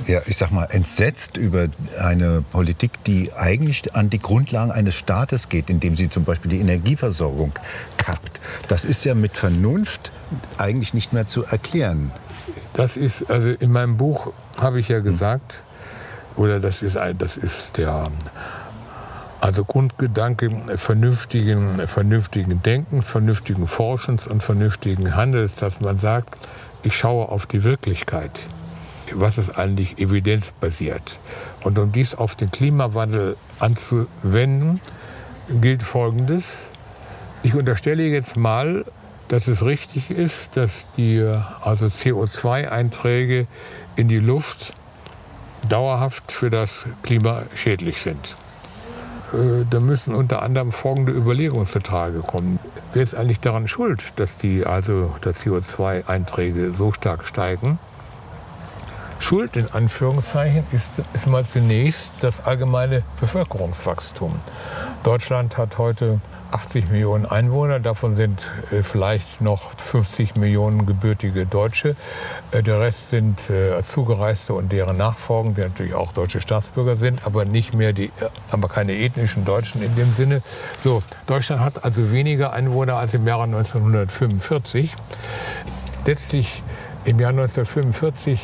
ja, 0.07 0.21
ich 0.25 0.37
sag 0.37 0.51
mal, 0.51 0.65
entsetzt 0.65 1.37
über 1.37 1.67
eine 1.99 2.43
Politik, 2.51 3.03
die 3.05 3.33
eigentlich 3.33 3.95
an 3.95 4.09
die 4.09 4.19
Grundlagen 4.19 4.71
eines 4.71 4.95
Staates 4.95 5.49
geht, 5.49 5.69
indem 5.69 5.95
sie 5.95 6.09
zum 6.09 6.23
Beispiel 6.23 6.51
die 6.51 6.59
Energieversorgung 6.59 7.51
kappt. 7.97 8.39
Das 8.67 8.85
ist 8.85 9.03
ja 9.05 9.15
mit 9.15 9.37
Vernunft 9.37 10.11
eigentlich 10.57 10.93
nicht 10.93 11.13
mehr 11.13 11.27
zu 11.27 11.43
erklären. 11.45 12.11
Das 12.73 12.97
ist, 12.97 13.29
also 13.29 13.49
in 13.49 13.71
meinem 13.71 13.97
Buch 13.97 14.33
habe 14.57 14.79
ich 14.79 14.89
ja 14.89 14.99
gesagt, 14.99 15.61
oder 16.35 16.59
das 16.59 16.81
ist, 16.81 16.97
das 17.17 17.37
ist 17.37 17.77
der 17.77 18.11
also 19.41 19.63
Grundgedanke 19.63 20.49
vernünftigen, 20.77 21.87
vernünftigen 21.87 22.61
Denkens, 22.63 23.05
vernünftigen 23.05 23.67
Forschens 23.67 24.27
und 24.27 24.43
vernünftigen 24.43 25.15
Handels, 25.15 25.55
dass 25.55 25.81
man 25.81 25.99
sagt, 25.99 26.35
ich 26.83 26.97
schaue 26.97 27.29
auf 27.29 27.45
die 27.45 27.63
Wirklichkeit 27.63 28.47
was 29.13 29.37
ist 29.37 29.57
eigentlich 29.57 29.97
evidenzbasiert. 29.99 31.17
Und 31.63 31.77
um 31.79 31.91
dies 31.91 32.15
auf 32.15 32.35
den 32.35 32.51
Klimawandel 32.51 33.37
anzuwenden, 33.59 34.81
gilt 35.61 35.83
Folgendes. 35.83 36.45
Ich 37.43 37.53
unterstelle 37.53 38.03
jetzt 38.07 38.35
mal, 38.35 38.85
dass 39.27 39.47
es 39.47 39.63
richtig 39.65 40.09
ist, 40.09 40.57
dass 40.57 40.85
die 40.97 41.21
also 41.61 41.87
CO2-Einträge 41.87 43.47
in 43.95 44.07
die 44.07 44.19
Luft 44.19 44.73
dauerhaft 45.67 46.31
für 46.31 46.49
das 46.49 46.85
Klima 47.03 47.43
schädlich 47.55 48.01
sind. 48.01 48.35
Äh, 49.33 49.65
da 49.69 49.79
müssen 49.79 50.13
unter 50.13 50.41
anderem 50.41 50.71
folgende 50.71 51.11
Überlegungen 51.11 51.67
zutage 51.67 52.19
kommen. 52.19 52.59
Wer 52.93 53.03
ist 53.03 53.15
eigentlich 53.15 53.39
daran 53.39 53.67
schuld, 53.67 54.13
dass 54.17 54.37
die 54.37 54.65
also 54.65 55.15
CO2-Einträge 55.23 56.73
so 56.73 56.91
stark 56.91 57.25
steigen? 57.25 57.79
Schuld 59.19 59.55
in 59.55 59.71
Anführungszeichen 59.71 60.63
ist, 60.71 60.91
ist 61.13 61.27
mal 61.27 61.45
zunächst 61.45 62.11
das 62.21 62.45
allgemeine 62.45 63.03
Bevölkerungswachstum. 63.19 64.35
Deutschland 65.03 65.57
hat 65.57 65.77
heute 65.77 66.19
80 66.51 66.89
Millionen 66.89 67.25
Einwohner, 67.25 67.79
davon 67.79 68.15
sind 68.15 68.39
äh, 68.71 68.83
vielleicht 68.83 69.41
noch 69.41 69.71
50 69.77 70.35
Millionen 70.35 70.85
gebürtige 70.85 71.45
Deutsche. 71.45 71.95
Äh, 72.51 72.63
der 72.63 72.79
Rest 72.79 73.09
sind 73.09 73.49
äh, 73.49 73.81
Zugereiste 73.83 74.53
und 74.53 74.71
deren 74.71 74.97
Nachfolgen, 74.97 75.55
die 75.55 75.61
natürlich 75.61 75.93
auch 75.93 76.13
deutsche 76.13 76.39
Staatsbürger 76.39 76.95
sind, 76.95 77.25
aber 77.25 77.45
nicht 77.45 77.73
mehr 77.73 77.93
die, 77.93 78.11
aber 78.51 78.69
keine 78.69 78.93
ethnischen 78.93 79.43
Deutschen 79.43 79.81
in 79.81 79.95
dem 79.95 80.13
Sinne. 80.13 80.41
So, 80.83 81.03
Deutschland 81.27 81.61
hat 81.61 81.83
also 81.83 82.11
weniger 82.11 82.53
Einwohner 82.53 82.97
als 82.97 83.13
im 83.13 83.27
Jahre 83.27 83.43
1945. 83.43 84.95
Letztlich 86.05 86.63
im 87.05 87.19
Jahr 87.19 87.31
1945 87.31 88.39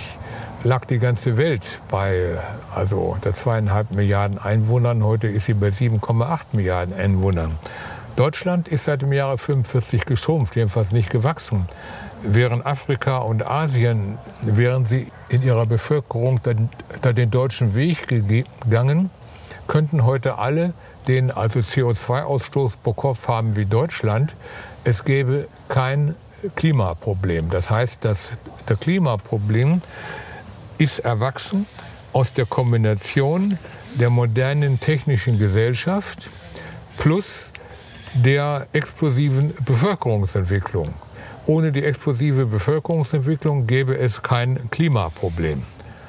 lag 0.63 0.85
die 0.85 0.99
ganze 0.99 1.37
Welt 1.37 1.63
bei 1.89 2.37
also 2.73 3.17
der 3.23 3.33
zweieinhalb 3.33 3.91
Milliarden 3.91 4.37
Einwohnern. 4.37 5.03
Heute 5.03 5.27
ist 5.27 5.45
sie 5.45 5.53
bei 5.53 5.69
7,8 5.69 6.39
Milliarden 6.53 6.93
Einwohnern. 6.93 7.57
Deutschland 8.15 8.67
ist 8.67 8.85
seit 8.85 9.01
dem 9.01 9.13
Jahre 9.13 9.37
45 9.37 10.05
geschrumpft, 10.05 10.55
jedenfalls 10.55 10.91
nicht 10.91 11.09
gewachsen. 11.09 11.67
Während 12.23 12.65
Afrika 12.65 13.17
und 13.19 13.45
Asien, 13.45 14.19
wären 14.43 14.85
sie 14.85 15.07
in 15.29 15.41
ihrer 15.41 15.65
Bevölkerung 15.65 16.39
da 17.01 17.13
den 17.13 17.31
deutschen 17.31 17.73
Weg 17.73 18.07
gegangen, 18.07 19.09
könnten 19.67 20.05
heute 20.05 20.37
alle 20.37 20.73
den 21.07 21.31
also 21.31 21.61
CO2-Ausstoß 21.61 22.73
pro 22.83 22.93
Kopf 22.93 23.27
haben 23.27 23.55
wie 23.55 23.65
Deutschland. 23.65 24.35
Es 24.83 25.03
gäbe 25.03 25.47
kein 25.67 26.15
Klimaproblem. 26.55 27.49
Das 27.49 27.71
heißt, 27.71 28.05
dass 28.05 28.31
das 28.67 28.79
Klimaproblem 28.79 29.81
ist 30.81 30.97
erwachsen 30.97 31.67
aus 32.11 32.33
der 32.33 32.47
Kombination 32.47 33.59
der 33.93 34.09
modernen 34.09 34.79
technischen 34.79 35.37
Gesellschaft 35.37 36.27
plus 36.97 37.51
der 38.15 38.65
explosiven 38.73 39.53
Bevölkerungsentwicklung. 39.63 40.91
Ohne 41.45 41.71
die 41.71 41.83
explosive 41.83 42.47
Bevölkerungsentwicklung 42.47 43.67
gäbe 43.67 43.95
es 43.95 44.23
kein 44.23 44.71
Klimaproblem. 44.71 45.61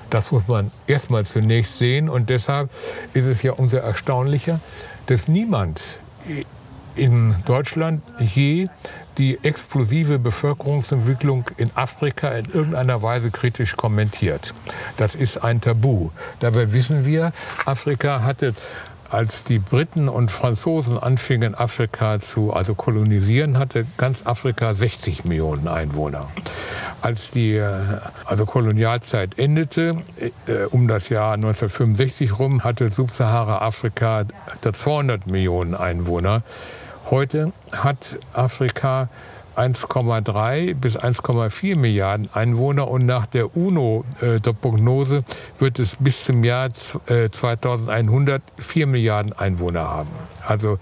Das 0.09 0.33
muss 0.33 0.49
man 0.49 0.71
erstmal 0.87 1.27
zunächst 1.27 1.77
sehen 1.77 2.09
und 2.09 2.31
deshalb 2.31 2.71
ist 3.13 3.27
es 3.27 3.43
ja 3.43 3.53
umso 3.53 3.77
erstaunlicher, 3.77 4.59
dass 5.05 5.29
niemand 5.29 5.83
in 6.97 7.35
Deutschland 7.45 8.03
je 8.19 8.69
die 9.19 9.39
explosive 9.43 10.19
Bevölkerungsentwicklung 10.19 11.51
in 11.57 11.71
Afrika 11.75 12.29
in 12.29 12.47
irgendeiner 12.47 13.03
Weise 13.03 13.31
kritisch 13.31 13.77
kommentiert. 13.77 14.55
Das 14.97 15.15
ist 15.15 15.43
ein 15.45 15.61
Tabu. 15.61 16.11
Dabei 16.41 16.73
wissen 16.73 17.05
wir, 17.05 17.33
Afrika 17.67 18.23
hatte 18.23 18.55
als 19.13 19.45
die 19.45 19.59
Briten 19.59 20.09
und 20.09 20.31
Franzosen 20.31 20.99
anfingen, 20.99 21.55
Afrika 21.55 22.19
zu 22.21 22.55
also 22.55 22.75
kolonisieren, 22.75 23.59
hatte 23.59 23.87
ganz 23.99 24.25
Afrika 24.25 24.73
60 24.73 25.25
Millionen 25.25 25.69
Einwohner. 25.69 26.29
Als 27.03 27.31
die 27.31 27.57
äh, 27.57 27.69
also 28.25 28.47
Kolonialzeit 28.47 29.39
endete, 29.39 29.99
äh, 30.47 30.65
um 30.71 30.89
das 30.89 31.11
Jahr 31.11 31.35
1965 31.35 32.39
rum, 32.39 32.65
hatte 32.65 32.91
Subsahara-Afrika 32.91 34.25
200 34.63 35.27
Millionen 35.27 35.75
Einwohner. 35.75 36.43
Heute 37.11 37.53
hat 37.73 38.19
Afrika 38.33 39.09
1,3 39.57 40.75
bis 40.75 40.99
1,4 40.99 41.77
Milliarden 41.77 42.29
Einwohner 42.33 42.89
und 42.89 43.05
nach 43.05 43.27
der 43.27 43.55
UNO 43.57 44.05
äh, 44.21 44.41
wird 45.59 45.79
es 45.79 45.97
bis 45.97 46.25
zum 46.25 46.43
Jahr 46.43 46.71
äh, 47.07 47.29
2100 47.29 48.43
4 48.57 48.87
Milliarden 48.87 49.33
Einwohner 49.35 49.83
haben. 49.83 50.11
Also 50.47 50.79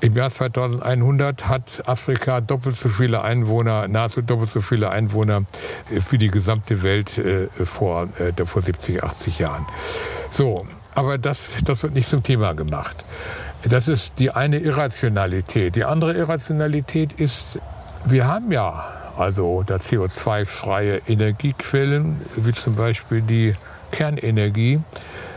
im 0.00 0.16
Jahr 0.16 0.30
2100 0.30 1.46
hat 1.46 1.86
Afrika 1.86 2.40
doppelt 2.40 2.76
so 2.76 2.88
viele 2.88 3.22
Einwohner, 3.22 3.86
nahezu 3.86 4.22
doppelt 4.22 4.50
so 4.50 4.60
viele 4.60 4.90
Einwohner 4.90 5.44
äh, 5.90 6.00
für 6.00 6.18
die 6.18 6.28
gesamte 6.28 6.82
Welt 6.82 7.18
äh, 7.18 7.46
vor, 7.64 8.08
äh, 8.18 8.44
vor 8.44 8.62
70, 8.62 9.04
80 9.04 9.38
Jahren. 9.38 9.66
So, 10.30 10.66
aber 10.94 11.18
das, 11.18 11.46
das 11.64 11.82
wird 11.84 11.94
nicht 11.94 12.08
zum 12.08 12.22
Thema 12.22 12.54
gemacht. 12.54 12.96
Das 13.68 13.86
ist 13.86 14.14
die 14.18 14.30
eine 14.30 14.58
Irrationalität. 14.58 15.76
Die 15.76 15.84
andere 15.84 16.14
Irrationalität 16.14 17.12
ist, 17.12 17.58
wir 18.04 18.26
haben 18.26 18.50
ja 18.50 18.84
also 19.16 19.62
da 19.64 19.76
CO2-freie 19.76 21.02
Energiequellen, 21.06 22.20
wie 22.36 22.52
zum 22.52 22.74
Beispiel 22.74 23.22
die 23.22 23.54
Kernenergie. 23.92 24.80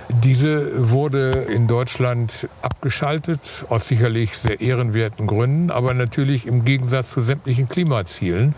Diese 0.09 0.89
wurde 0.91 1.31
in 1.31 1.67
Deutschland 1.67 2.47
abgeschaltet, 2.61 3.39
aus 3.69 3.87
sicherlich 3.87 4.37
sehr 4.37 4.61
ehrenwerten 4.61 5.25
Gründen, 5.25 5.71
aber 5.71 5.93
natürlich 5.93 6.45
im 6.45 6.63
Gegensatz 6.63 7.11
zu 7.11 7.21
sämtlichen 7.21 7.69
Klimazielen. 7.69 8.53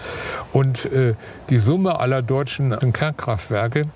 Und 0.51 0.85
äh, 0.85 1.15
die 1.49 1.57
Summe 1.57 1.99
aller 1.99 2.21
deutschen 2.21 2.77
Kernkraftwerke 2.93 3.87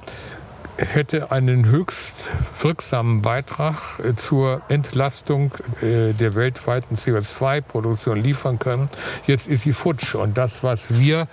hätte 0.77 1.31
einen 1.31 1.65
höchst 1.65 2.13
wirksamen 2.60 3.21
Beitrag 3.21 3.99
äh, 3.99 4.15
zur 4.15 4.62
Entlastung 4.69 5.53
äh, 5.81 6.13
der 6.13 6.36
weltweiten 6.36 6.97
CO2-Produktion 6.97 8.21
liefern 8.21 8.60
können. 8.60 8.89
Jetzt 9.27 9.47
ist 9.47 9.63
sie 9.63 9.73
futsch. 9.73 10.15
Und 10.15 10.38
das, 10.38 10.63
was 10.63 10.97
wir 10.97 11.27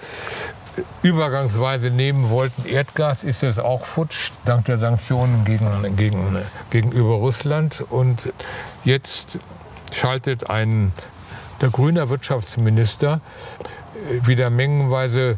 übergangsweise 1.02 1.90
nehmen 1.90 2.30
wollten, 2.30 2.66
Erdgas, 2.66 3.24
ist 3.24 3.42
jetzt 3.42 3.60
auch 3.60 3.84
futsch, 3.84 4.30
dank 4.44 4.66
der 4.66 4.78
Sanktionen 4.78 5.44
gegen, 5.44 5.96
gegen, 5.96 6.38
gegenüber 6.70 7.14
Russland. 7.14 7.84
Und 7.90 8.32
jetzt 8.84 9.38
schaltet 9.92 10.48
ein 10.50 10.92
der 11.60 11.70
grüne 11.70 12.08
Wirtschaftsminister 12.08 13.20
äh, 14.10 14.26
wieder 14.26 14.50
mengenweise 14.50 15.30
äh, 15.30 15.36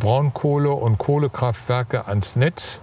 Braunkohle- 0.00 0.70
und 0.70 0.98
Kohlekraftwerke 0.98 2.08
ans 2.08 2.36
Netz 2.36 2.80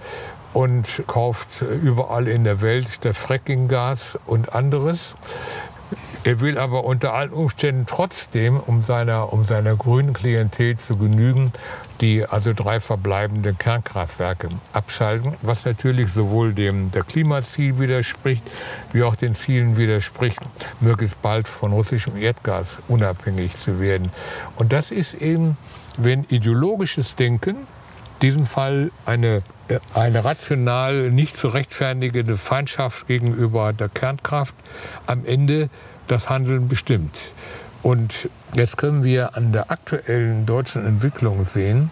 und 0.53 1.03
kauft 1.07 1.61
überall 1.61 2.27
in 2.27 2.43
der 2.43 2.61
Welt 2.61 3.03
der 3.03 3.13
Frackinggas 3.13 4.17
und 4.25 4.53
anderes. 4.53 5.15
Er 6.23 6.39
will 6.39 6.57
aber 6.57 6.85
unter 6.85 7.13
allen 7.13 7.31
Umständen 7.31 7.85
trotzdem, 7.85 8.59
um 8.59 8.83
seiner, 8.83 9.33
um 9.33 9.45
seiner 9.45 9.75
grünen 9.75 10.13
Klientel 10.13 10.77
zu 10.77 10.95
genügen, 10.97 11.51
die 12.01 12.25
also 12.25 12.53
drei 12.53 12.79
verbleibenden 12.79 13.57
Kernkraftwerke 13.57 14.49
abschalten, 14.71 15.33
was 15.41 15.65
natürlich 15.65 16.11
sowohl 16.11 16.53
dem 16.53 16.91
der 16.91 17.03
Klimaziel 17.03 17.77
widerspricht, 17.77 18.43
wie 18.91 19.03
auch 19.03 19.15
den 19.15 19.35
Zielen 19.35 19.77
widerspricht, 19.77 20.39
möglichst 20.79 21.21
bald 21.21 21.47
von 21.47 21.73
russischem 21.73 22.17
Erdgas 22.17 22.77
unabhängig 22.87 23.59
zu 23.59 23.79
werden. 23.79 24.11
Und 24.55 24.73
das 24.73 24.91
ist 24.91 25.13
eben, 25.15 25.57
wenn 25.97 26.25
ideologisches 26.25 27.15
Denken, 27.15 27.55
in 27.55 28.19
diesem 28.21 28.45
Fall 28.45 28.91
eine 29.05 29.43
eine 29.93 30.25
rational 30.25 31.09
nicht 31.09 31.37
zu 31.37 31.47
rechtfertigende 31.47 32.37
Feindschaft 32.37 33.07
gegenüber 33.07 33.73
der 33.73 33.89
Kernkraft 33.89 34.55
am 35.05 35.25
Ende 35.25 35.69
das 36.07 36.29
Handeln 36.29 36.67
bestimmt. 36.67 37.31
Und 37.81 38.29
jetzt 38.53 38.77
können 38.77 39.03
wir 39.03 39.35
an 39.35 39.51
der 39.51 39.71
aktuellen 39.71 40.45
deutschen 40.45 40.85
Entwicklung 40.85 41.45
sehen, 41.45 41.91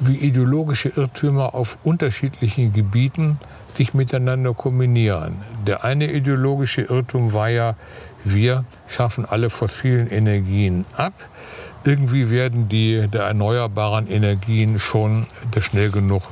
wie 0.00 0.16
ideologische 0.16 0.88
Irrtümer 0.88 1.54
auf 1.54 1.78
unterschiedlichen 1.84 2.72
Gebieten 2.72 3.38
sich 3.74 3.94
miteinander 3.94 4.54
kombinieren. 4.54 5.42
Der 5.66 5.84
eine 5.84 6.10
ideologische 6.12 6.82
Irrtum 6.82 7.32
war 7.32 7.48
ja, 7.48 7.76
wir 8.24 8.64
schaffen 8.88 9.24
alle 9.24 9.50
fossilen 9.50 10.08
Energien 10.08 10.84
ab. 10.96 11.12
Irgendwie 11.84 12.30
werden 12.30 12.68
die 12.68 13.08
der 13.08 13.24
erneuerbaren 13.24 14.06
Energien 14.06 14.78
schon 14.78 15.26
schnell 15.60 15.90
genug 15.90 16.22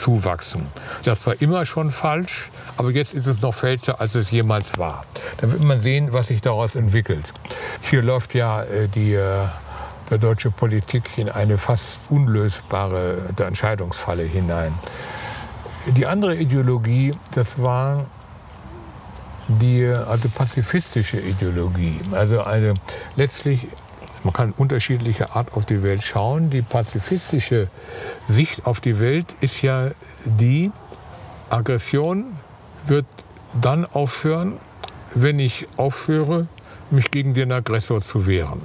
zuwachsen. 0.00 0.66
Das 1.04 1.26
war 1.26 1.40
immer 1.40 1.66
schon 1.66 1.90
falsch, 1.90 2.50
aber 2.76 2.90
jetzt 2.90 3.12
ist 3.12 3.26
es 3.26 3.40
noch 3.40 3.54
fälscher, 3.54 4.00
als 4.00 4.14
es 4.14 4.30
jemals 4.30 4.78
war. 4.78 5.04
Dann 5.38 5.52
wird 5.52 5.62
man 5.62 5.80
sehen, 5.80 6.12
was 6.12 6.28
sich 6.28 6.40
daraus 6.40 6.76
entwickelt. 6.76 7.32
Hier 7.82 8.02
läuft 8.02 8.34
ja 8.34 8.62
äh, 8.62 8.88
die 8.88 9.14
äh, 9.14 9.46
deutsche 10.18 10.50
Politik 10.50 11.04
in 11.16 11.28
eine 11.28 11.58
fast 11.58 11.98
unlösbare 12.08 13.18
Entscheidungsfalle 13.36 14.24
hinein. 14.24 14.74
Die 15.86 16.06
andere 16.06 16.36
Ideologie, 16.36 17.14
das 17.32 17.60
war 17.62 18.06
die 19.48 19.84
also 19.84 20.28
pazifistische 20.28 21.18
Ideologie, 21.18 22.00
also 22.12 22.42
eine 22.42 22.74
letztlich 23.16 23.66
man 24.22 24.32
kann 24.32 24.52
unterschiedliche 24.56 25.34
Art 25.34 25.54
auf 25.54 25.66
die 25.66 25.82
Welt 25.82 26.02
schauen. 26.02 26.50
Die 26.50 26.62
pazifistische 26.62 27.68
Sicht 28.28 28.66
auf 28.66 28.80
die 28.80 29.00
Welt 29.00 29.26
ist 29.40 29.62
ja 29.62 29.90
die, 30.24 30.70
Aggression 31.50 32.36
wird 32.86 33.06
dann 33.60 33.84
aufhören, 33.84 34.58
wenn 35.14 35.38
ich 35.38 35.66
aufhöre, 35.76 36.46
mich 36.90 37.10
gegen 37.10 37.34
den 37.34 37.50
Aggressor 37.50 38.02
zu 38.02 38.26
wehren. 38.26 38.62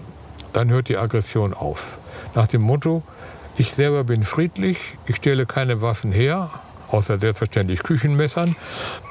Dann 0.53 0.69
hört 0.69 0.89
die 0.89 0.97
Aggression 0.97 1.53
auf. 1.53 1.97
Nach 2.35 2.47
dem 2.47 2.61
Motto, 2.61 3.01
ich 3.57 3.73
selber 3.73 4.03
bin 4.03 4.23
friedlich, 4.23 4.77
ich 5.07 5.17
stelle 5.17 5.45
keine 5.45 5.81
Waffen 5.81 6.11
her, 6.11 6.49
außer 6.91 7.19
selbstverständlich 7.19 7.83
Küchenmessern. 7.83 8.55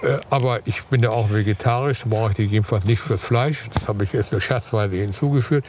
Äh, 0.03 0.19
aber 0.31 0.61
ich 0.67 0.83
bin 0.85 1.03
ja 1.03 1.11
auch 1.11 1.31
vegetarisch, 1.31 2.05
brauche 2.05 2.31
ich 2.31 2.37
die 2.37 2.45
jedenfalls 2.45 2.85
nicht 2.85 3.01
fürs 3.01 3.25
Fleisch. 3.25 3.69
Das 3.73 3.89
habe 3.89 4.05
ich 4.05 4.13
jetzt 4.13 4.33
nur 4.33 4.41
scherzweise 4.41 4.97
hinzugefügt. 4.97 5.67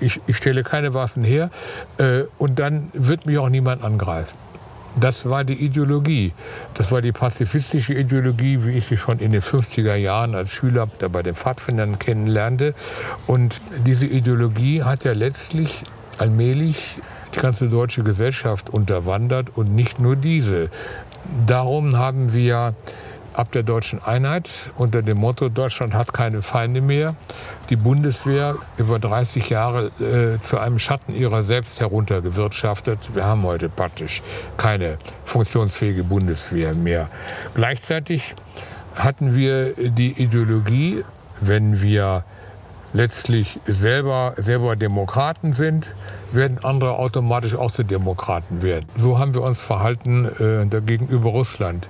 Ich, 0.00 0.20
ich 0.26 0.36
stelle 0.36 0.62
keine 0.62 0.94
Waffen 0.94 1.24
her 1.24 1.50
äh, 1.98 2.22
und 2.38 2.58
dann 2.58 2.88
wird 2.92 3.26
mich 3.26 3.38
auch 3.38 3.48
niemand 3.48 3.82
angreifen. 3.82 4.36
Das 4.98 5.28
war 5.28 5.44
die 5.44 5.52
Ideologie. 5.52 6.32
Das 6.72 6.90
war 6.90 7.02
die 7.02 7.12
pazifistische 7.12 7.92
Ideologie, 7.92 8.60
wie 8.64 8.78
ich 8.78 8.86
sie 8.86 8.96
schon 8.96 9.18
in 9.18 9.30
den 9.30 9.42
50er 9.42 9.94
Jahren 9.94 10.34
als 10.34 10.50
Schüler 10.50 10.86
bei 10.86 11.22
den 11.22 11.34
Pfadfindern 11.34 11.98
kennenlernte. 11.98 12.74
Und 13.26 13.60
diese 13.84 14.06
Ideologie 14.06 14.84
hat 14.84 15.04
ja 15.04 15.12
letztlich 15.12 15.82
allmählich 16.16 16.96
die 17.34 17.40
ganze 17.40 17.68
deutsche 17.68 18.02
Gesellschaft 18.02 18.70
unterwandert 18.70 19.50
und 19.54 19.74
nicht 19.74 19.98
nur 20.00 20.16
diese. 20.16 20.70
Darum 21.46 21.96
haben 21.96 22.32
wir 22.32 22.74
ab 23.36 23.52
der 23.52 23.62
deutschen 23.62 24.02
Einheit 24.02 24.48
unter 24.76 25.02
dem 25.02 25.18
Motto 25.18 25.48
Deutschland 25.48 25.94
hat 25.94 26.14
keine 26.14 26.42
Feinde 26.42 26.80
mehr 26.80 27.14
die 27.68 27.76
Bundeswehr 27.76 28.56
über 28.78 28.98
30 28.98 29.50
Jahre 29.50 29.90
äh, 30.00 30.40
zu 30.40 30.58
einem 30.58 30.78
Schatten 30.78 31.14
ihrer 31.14 31.42
selbst 31.42 31.80
heruntergewirtschaftet. 31.80 33.14
Wir 33.14 33.24
haben 33.24 33.42
heute 33.42 33.68
praktisch 33.68 34.22
keine 34.56 34.98
funktionsfähige 35.24 36.04
Bundeswehr 36.04 36.74
mehr. 36.74 37.08
Gleichzeitig 37.54 38.34
hatten 38.94 39.34
wir 39.34 39.74
die 39.76 40.12
Ideologie, 40.12 41.04
wenn 41.40 41.82
wir 41.82 42.24
letztlich 42.92 43.58
selber, 43.66 44.34
selber 44.36 44.76
Demokraten 44.76 45.52
sind, 45.52 45.88
werden 46.32 46.58
andere 46.64 46.98
automatisch 46.98 47.54
auch 47.54 47.70
zu 47.70 47.82
Demokraten 47.82 48.62
werden. 48.62 48.86
So 48.98 49.18
haben 49.18 49.34
wir 49.34 49.42
uns 49.42 49.60
verhalten 49.60 50.24
äh, 50.24 50.80
gegenüber 50.80 51.30
Russland. 51.30 51.88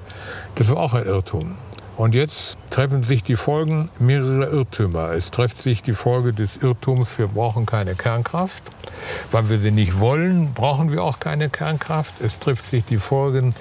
Das 0.56 0.68
war 0.68 0.78
auch 0.78 0.94
ein 0.94 1.04
Irrtum. 1.04 1.56
Und 1.96 2.14
jetzt 2.14 2.58
treffen 2.68 3.04
sich 3.04 3.22
die 3.22 3.36
Folgen 3.36 3.88
mehrerer 3.98 4.50
Irrtümer. 4.50 5.12
Es 5.12 5.30
trifft 5.30 5.62
sich 5.62 5.82
die 5.82 5.94
Folge 5.94 6.34
des 6.34 6.58
Irrtums, 6.60 7.08
wir 7.16 7.26
brauchen 7.26 7.64
keine 7.64 7.94
Kernkraft. 7.94 8.62
Weil 9.30 9.48
wir 9.48 9.58
sie 9.58 9.70
nicht 9.70 9.98
wollen, 9.98 10.52
brauchen 10.52 10.92
wir 10.92 11.02
auch 11.02 11.20
keine 11.20 11.48
Kernkraft. 11.48 12.14
Es 12.20 12.38
trifft 12.38 12.68
sich 12.70 12.84
die 12.84 12.98
Folgen 12.98 13.54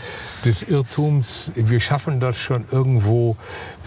des 0.44 0.64
Irrtums, 0.64 1.52
wir 1.56 1.80
schaffen 1.80 2.20
das 2.20 2.38
schon 2.38 2.66
irgendwo 2.72 3.38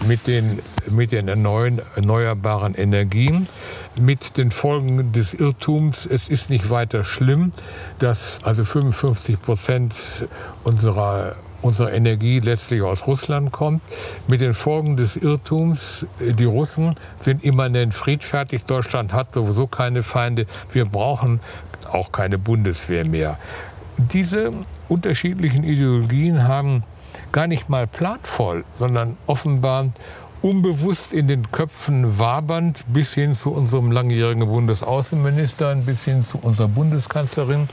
mit 0.06 0.26
den, 0.26 0.60
mit 0.88 1.12
den 1.12 1.28
erneuerbaren 1.28 2.74
Energien. 2.74 3.48
Mit 3.96 4.38
den 4.38 4.50
Folgen 4.50 5.12
des 5.12 5.34
Irrtums, 5.34 6.06
es 6.06 6.28
ist 6.28 6.48
nicht 6.48 6.70
weiter 6.70 7.04
schlimm, 7.04 7.52
dass 7.98 8.40
also 8.44 8.64
55 8.64 9.40
Prozent 9.42 9.94
unserer 10.64 11.36
unsere 11.62 11.92
Energie 11.92 12.40
letztlich 12.40 12.82
aus 12.82 13.06
Russland 13.06 13.52
kommt. 13.52 13.82
Mit 14.26 14.40
den 14.40 14.54
Folgen 14.54 14.96
des 14.96 15.16
Irrtums, 15.16 16.06
äh, 16.20 16.32
die 16.32 16.44
Russen 16.44 16.94
sind 17.20 17.44
immanent 17.44 17.94
friedfertig, 17.94 18.64
Deutschland 18.64 19.12
hat 19.12 19.34
sowieso 19.34 19.66
keine 19.66 20.02
Feinde, 20.02 20.46
wir 20.72 20.84
brauchen 20.84 21.40
auch 21.90 22.12
keine 22.12 22.38
Bundeswehr 22.38 23.04
mehr. 23.04 23.38
Diese 23.96 24.52
unterschiedlichen 24.88 25.64
Ideologien 25.64 26.46
haben 26.46 26.84
gar 27.32 27.46
nicht 27.46 27.68
mal 27.68 27.86
planvoll, 27.86 28.64
sondern 28.78 29.16
offenbar 29.26 29.86
unbewusst 30.42 31.12
in 31.12 31.28
den 31.28 31.50
Köpfen 31.50 32.18
wabernd 32.18 32.84
bis 32.88 33.14
hin 33.14 33.34
zu 33.34 33.50
unserem 33.50 33.90
langjährigen 33.90 34.46
Bundesaußenminister, 34.46 35.74
bis 35.76 36.04
hin 36.04 36.24
zu 36.30 36.38
unserer 36.38 36.68
Bundeskanzlerin 36.68 37.68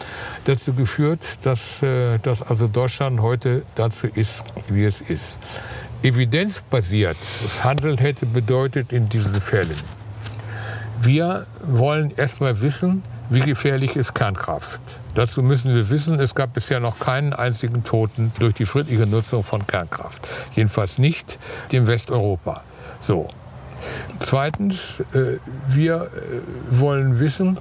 dazu 0.46 0.74
geführt, 0.74 1.20
dass, 1.44 1.82
äh, 1.84 2.18
dass 2.20 2.42
also 2.42 2.68
Deutschland 2.68 3.22
heute 3.22 3.64
dazu 3.76 4.08
ist, 4.08 4.44
wie 4.70 4.86
es 4.86 5.02
ist. 5.02 5.38
Evidenzbasiert 6.02 7.18
das 7.44 7.64
Handeln 7.64 7.98
hätte 7.98 8.26
bedeutet 8.26 8.92
in 8.92 9.08
diesen 9.08 9.42
Fällen. 9.42 9.78
Wir 11.02 11.46
wollen 11.64 12.12
erstmal 12.16 12.62
wissen, 12.62 13.04
wie 13.30 13.42
gefährlich 13.42 13.96
ist 13.96 14.14
Kernkraft. 14.14 14.80
Dazu 15.16 15.42
müssen 15.42 15.74
wir 15.74 15.90
wissen, 15.90 16.20
es 16.20 16.36
gab 16.36 16.54
bisher 16.54 16.80
noch 16.80 17.00
keinen 17.00 17.34
einzigen 17.34 17.84
Toten 17.84 18.32
durch 18.40 18.54
die 18.54 18.66
friedliche 18.66 19.08
Nutzung 19.08 19.44
von 19.44 19.66
Kernkraft. 19.66 20.28
Jedenfalls 20.56 20.98
nicht 20.98 21.40
in 21.72 21.88
Westeuropa. 21.88 22.64
So. 23.02 23.30
Zweitens, 24.20 25.02
äh, 25.14 25.38
wir 25.68 26.04
äh, 26.04 26.80
wollen 26.80 27.20
wissen, 27.20 27.60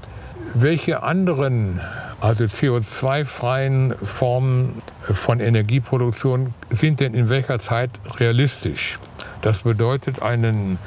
welche 0.55 1.03
anderen 1.03 1.81
also 2.21 2.45
CO2-freien 2.45 3.95
Formen 4.03 4.83
von 5.03 5.41
Energieproduktion 5.41 6.55
sind 6.71 7.01
denn 7.01 7.13
in 7.13 7.29
welcher 7.29 7.59
Zeit 7.59 7.91
realistisch? 8.19 8.99
Das 9.43 9.63
bedeutet 9.63 10.23
einen, 10.23 10.79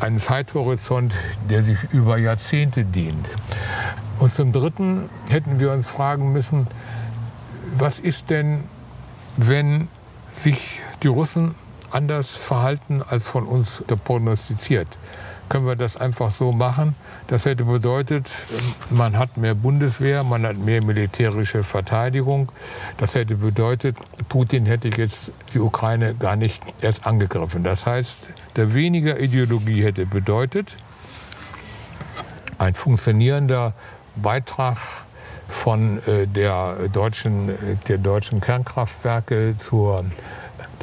einen 0.00 0.18
Zeithorizont, 0.18 1.12
der 1.48 1.62
sich 1.62 1.78
über 1.92 2.18
Jahrzehnte 2.18 2.84
dient. 2.84 3.28
Und 4.18 4.34
zum 4.34 4.52
Dritten 4.52 5.08
hätten 5.28 5.60
wir 5.60 5.72
uns 5.72 5.88
fragen 5.88 6.32
müssen, 6.32 6.66
was 7.76 8.00
ist 8.00 8.30
denn, 8.30 8.64
wenn 9.36 9.88
sich 10.42 10.80
die 11.02 11.08
Russen 11.08 11.54
anders 11.90 12.30
verhalten 12.30 13.02
als 13.08 13.24
von 13.24 13.46
uns 13.46 13.82
prognostiziert? 14.04 14.88
können 15.48 15.66
wir 15.66 15.76
das 15.76 15.96
einfach 15.96 16.30
so 16.30 16.52
machen. 16.52 16.94
Das 17.26 17.44
hätte 17.44 17.64
bedeutet, 17.64 18.28
man 18.90 19.18
hat 19.18 19.36
mehr 19.36 19.54
Bundeswehr, 19.54 20.24
man 20.24 20.46
hat 20.46 20.56
mehr 20.58 20.82
militärische 20.82 21.64
Verteidigung. 21.64 22.52
Das 22.98 23.14
hätte 23.14 23.34
bedeutet, 23.36 23.96
Putin 24.28 24.66
hätte 24.66 24.88
jetzt 24.88 25.32
die 25.52 25.60
Ukraine 25.60 26.14
gar 26.14 26.36
nicht 26.36 26.62
erst 26.80 27.06
angegriffen. 27.06 27.64
Das 27.64 27.86
heißt, 27.86 28.28
der 28.56 28.74
weniger 28.74 29.18
Ideologie 29.18 29.84
hätte 29.84 30.06
bedeutet, 30.06 30.76
ein 32.58 32.74
funktionierender 32.74 33.72
Beitrag 34.22 34.78
von 35.48 35.98
äh, 36.06 36.26
der 36.26 36.88
deutschen, 36.92 37.50
der 37.88 37.98
deutschen 37.98 38.40
Kernkraftwerke 38.40 39.56
zur 39.58 40.04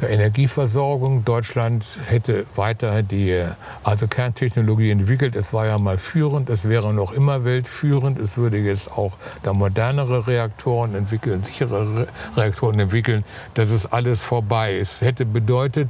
der 0.00 0.10
Energieversorgung. 0.10 1.24
Deutschland 1.24 1.84
hätte 2.06 2.46
weiter 2.54 3.02
die 3.02 3.44
also 3.82 4.06
Kerntechnologie 4.06 4.90
entwickelt. 4.90 5.36
Es 5.36 5.52
war 5.52 5.66
ja 5.66 5.78
mal 5.78 5.98
führend, 5.98 6.50
es 6.50 6.68
wäre 6.68 6.92
noch 6.92 7.12
immer 7.12 7.44
weltführend. 7.44 8.18
Es 8.18 8.36
würde 8.36 8.58
jetzt 8.58 8.90
auch 8.90 9.16
da 9.42 9.52
modernere 9.52 10.26
Reaktoren 10.26 10.94
entwickeln, 10.94 11.42
sichere 11.44 12.06
Reaktoren 12.36 12.78
entwickeln. 12.78 13.24
Das 13.54 13.70
ist 13.70 13.86
alles 13.86 14.20
vorbei. 14.20 14.78
Es 14.78 15.00
hätte 15.00 15.24
bedeutet, 15.24 15.88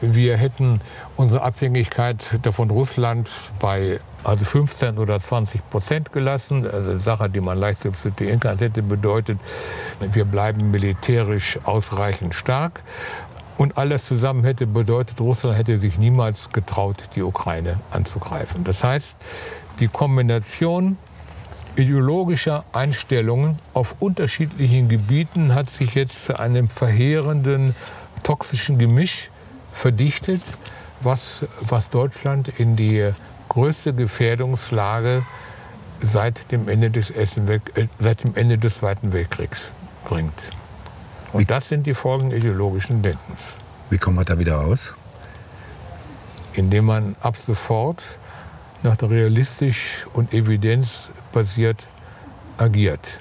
wir 0.00 0.36
hätten 0.36 0.80
unsere 1.16 1.42
Abhängigkeit 1.42 2.16
von 2.52 2.70
Russland 2.70 3.28
bei 3.58 4.00
also 4.24 4.44
15 4.44 4.98
oder 4.98 5.20
20 5.20 5.68
Prozent 5.70 6.12
gelassen. 6.12 6.66
Also 6.70 6.90
eine 6.90 7.00
Sache, 7.00 7.28
die 7.28 7.40
man 7.40 7.58
leicht 7.58 7.82
substituieren 7.82 8.40
kann. 8.40 8.52
Das 8.52 8.68
hätte 8.68 8.82
bedeutet, 8.82 9.38
wir 10.00 10.24
bleiben 10.24 10.70
militärisch 10.70 11.58
ausreichend 11.64 12.34
stark. 12.34 12.80
Und 13.60 13.76
alles 13.76 14.06
zusammen 14.06 14.44
hätte 14.44 14.66
bedeutet, 14.66 15.20
Russland 15.20 15.58
hätte 15.58 15.78
sich 15.78 15.98
niemals 15.98 16.50
getraut, 16.50 17.04
die 17.14 17.20
Ukraine 17.20 17.78
anzugreifen. 17.90 18.64
Das 18.64 18.82
heißt, 18.82 19.18
die 19.80 19.88
Kombination 19.88 20.96
ideologischer 21.76 22.64
Einstellungen 22.72 23.58
auf 23.74 23.96
unterschiedlichen 24.00 24.88
Gebieten 24.88 25.54
hat 25.54 25.68
sich 25.68 25.94
jetzt 25.94 26.24
zu 26.24 26.38
einem 26.38 26.70
verheerenden 26.70 27.76
toxischen 28.22 28.78
Gemisch 28.78 29.28
verdichtet, 29.74 30.40
was, 31.02 31.44
was 31.60 31.90
Deutschland 31.90 32.48
in 32.56 32.76
die 32.76 33.10
größte 33.50 33.92
Gefährdungslage 33.92 35.22
seit 36.00 36.50
dem 36.50 36.66
Ende 36.66 36.90
des, 36.90 37.10
Essen, 37.10 37.46
äh, 37.46 37.60
seit 37.98 38.24
dem 38.24 38.36
Ende 38.36 38.56
des 38.56 38.78
Zweiten 38.78 39.12
Weltkriegs 39.12 39.60
bringt. 40.06 40.32
Und 41.32 41.50
das 41.50 41.68
sind 41.68 41.86
die 41.86 41.94
Folgen 41.94 42.32
ideologischen 42.32 43.02
Denkens. 43.02 43.56
Wie 43.88 43.98
kommt 43.98 44.16
man 44.16 44.24
da 44.24 44.38
wieder 44.38 44.56
raus? 44.56 44.94
Indem 46.54 46.86
man 46.86 47.16
ab 47.20 47.36
sofort 47.44 48.02
nach 48.82 48.96
der 48.96 49.10
realistisch 49.10 50.06
und 50.12 50.32
evidenzbasiert 50.32 51.86
agiert. 52.58 53.20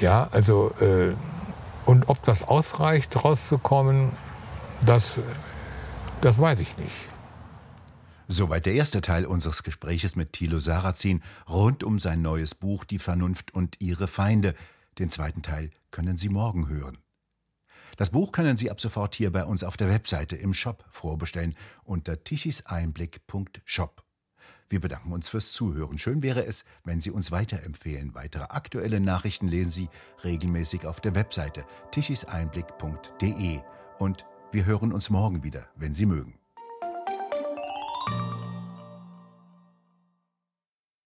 Ja, 0.00 0.28
also, 0.32 0.72
äh, 0.80 1.14
und 1.86 2.08
ob 2.08 2.24
das 2.24 2.42
ausreicht, 2.42 3.24
rauszukommen, 3.24 4.10
das, 4.84 5.18
das 6.20 6.38
weiß 6.38 6.60
ich 6.60 6.76
nicht. 6.76 6.94
Soweit 8.26 8.66
der 8.66 8.72
erste 8.74 9.00
Teil 9.00 9.26
unseres 9.26 9.62
Gespräches 9.62 10.16
mit 10.16 10.32
Thilo 10.32 10.58
Sarrazin 10.58 11.22
rund 11.48 11.84
um 11.84 11.98
sein 11.98 12.22
neues 12.22 12.54
Buch 12.54 12.84
Die 12.84 12.98
Vernunft 12.98 13.52
und 13.52 13.76
ihre 13.80 14.08
Feinde. 14.08 14.54
Den 14.98 15.10
zweiten 15.10 15.42
Teil 15.42 15.70
können 15.90 16.16
Sie 16.16 16.30
morgen 16.30 16.68
hören. 16.68 17.03
Das 17.96 18.10
Buch 18.10 18.32
können 18.32 18.56
Sie 18.56 18.70
ab 18.70 18.80
sofort 18.80 19.14
hier 19.14 19.30
bei 19.30 19.44
uns 19.44 19.62
auf 19.62 19.76
der 19.76 19.88
Webseite 19.88 20.36
im 20.36 20.54
Shop 20.54 20.84
vorbestellen 20.90 21.54
unter 21.84 22.22
tichiseinblick.shop. 22.22 24.02
Wir 24.68 24.80
bedanken 24.80 25.12
uns 25.12 25.28
fürs 25.28 25.52
Zuhören. 25.52 25.98
Schön 25.98 26.22
wäre 26.22 26.44
es, 26.44 26.64
wenn 26.84 27.00
Sie 27.00 27.10
uns 27.10 27.30
weiterempfehlen. 27.30 28.14
Weitere 28.14 28.44
aktuelle 28.44 28.98
Nachrichten 28.98 29.46
lesen 29.46 29.70
Sie 29.70 29.88
regelmäßig 30.24 30.86
auf 30.86 31.00
der 31.00 31.14
Webseite 31.14 31.64
tichiseinblick.de. 31.92 33.60
Und 33.98 34.24
wir 34.52 34.64
hören 34.64 34.92
uns 34.92 35.10
morgen 35.10 35.42
wieder, 35.42 35.68
wenn 35.76 35.94
Sie 35.94 36.06
mögen. 36.06 36.38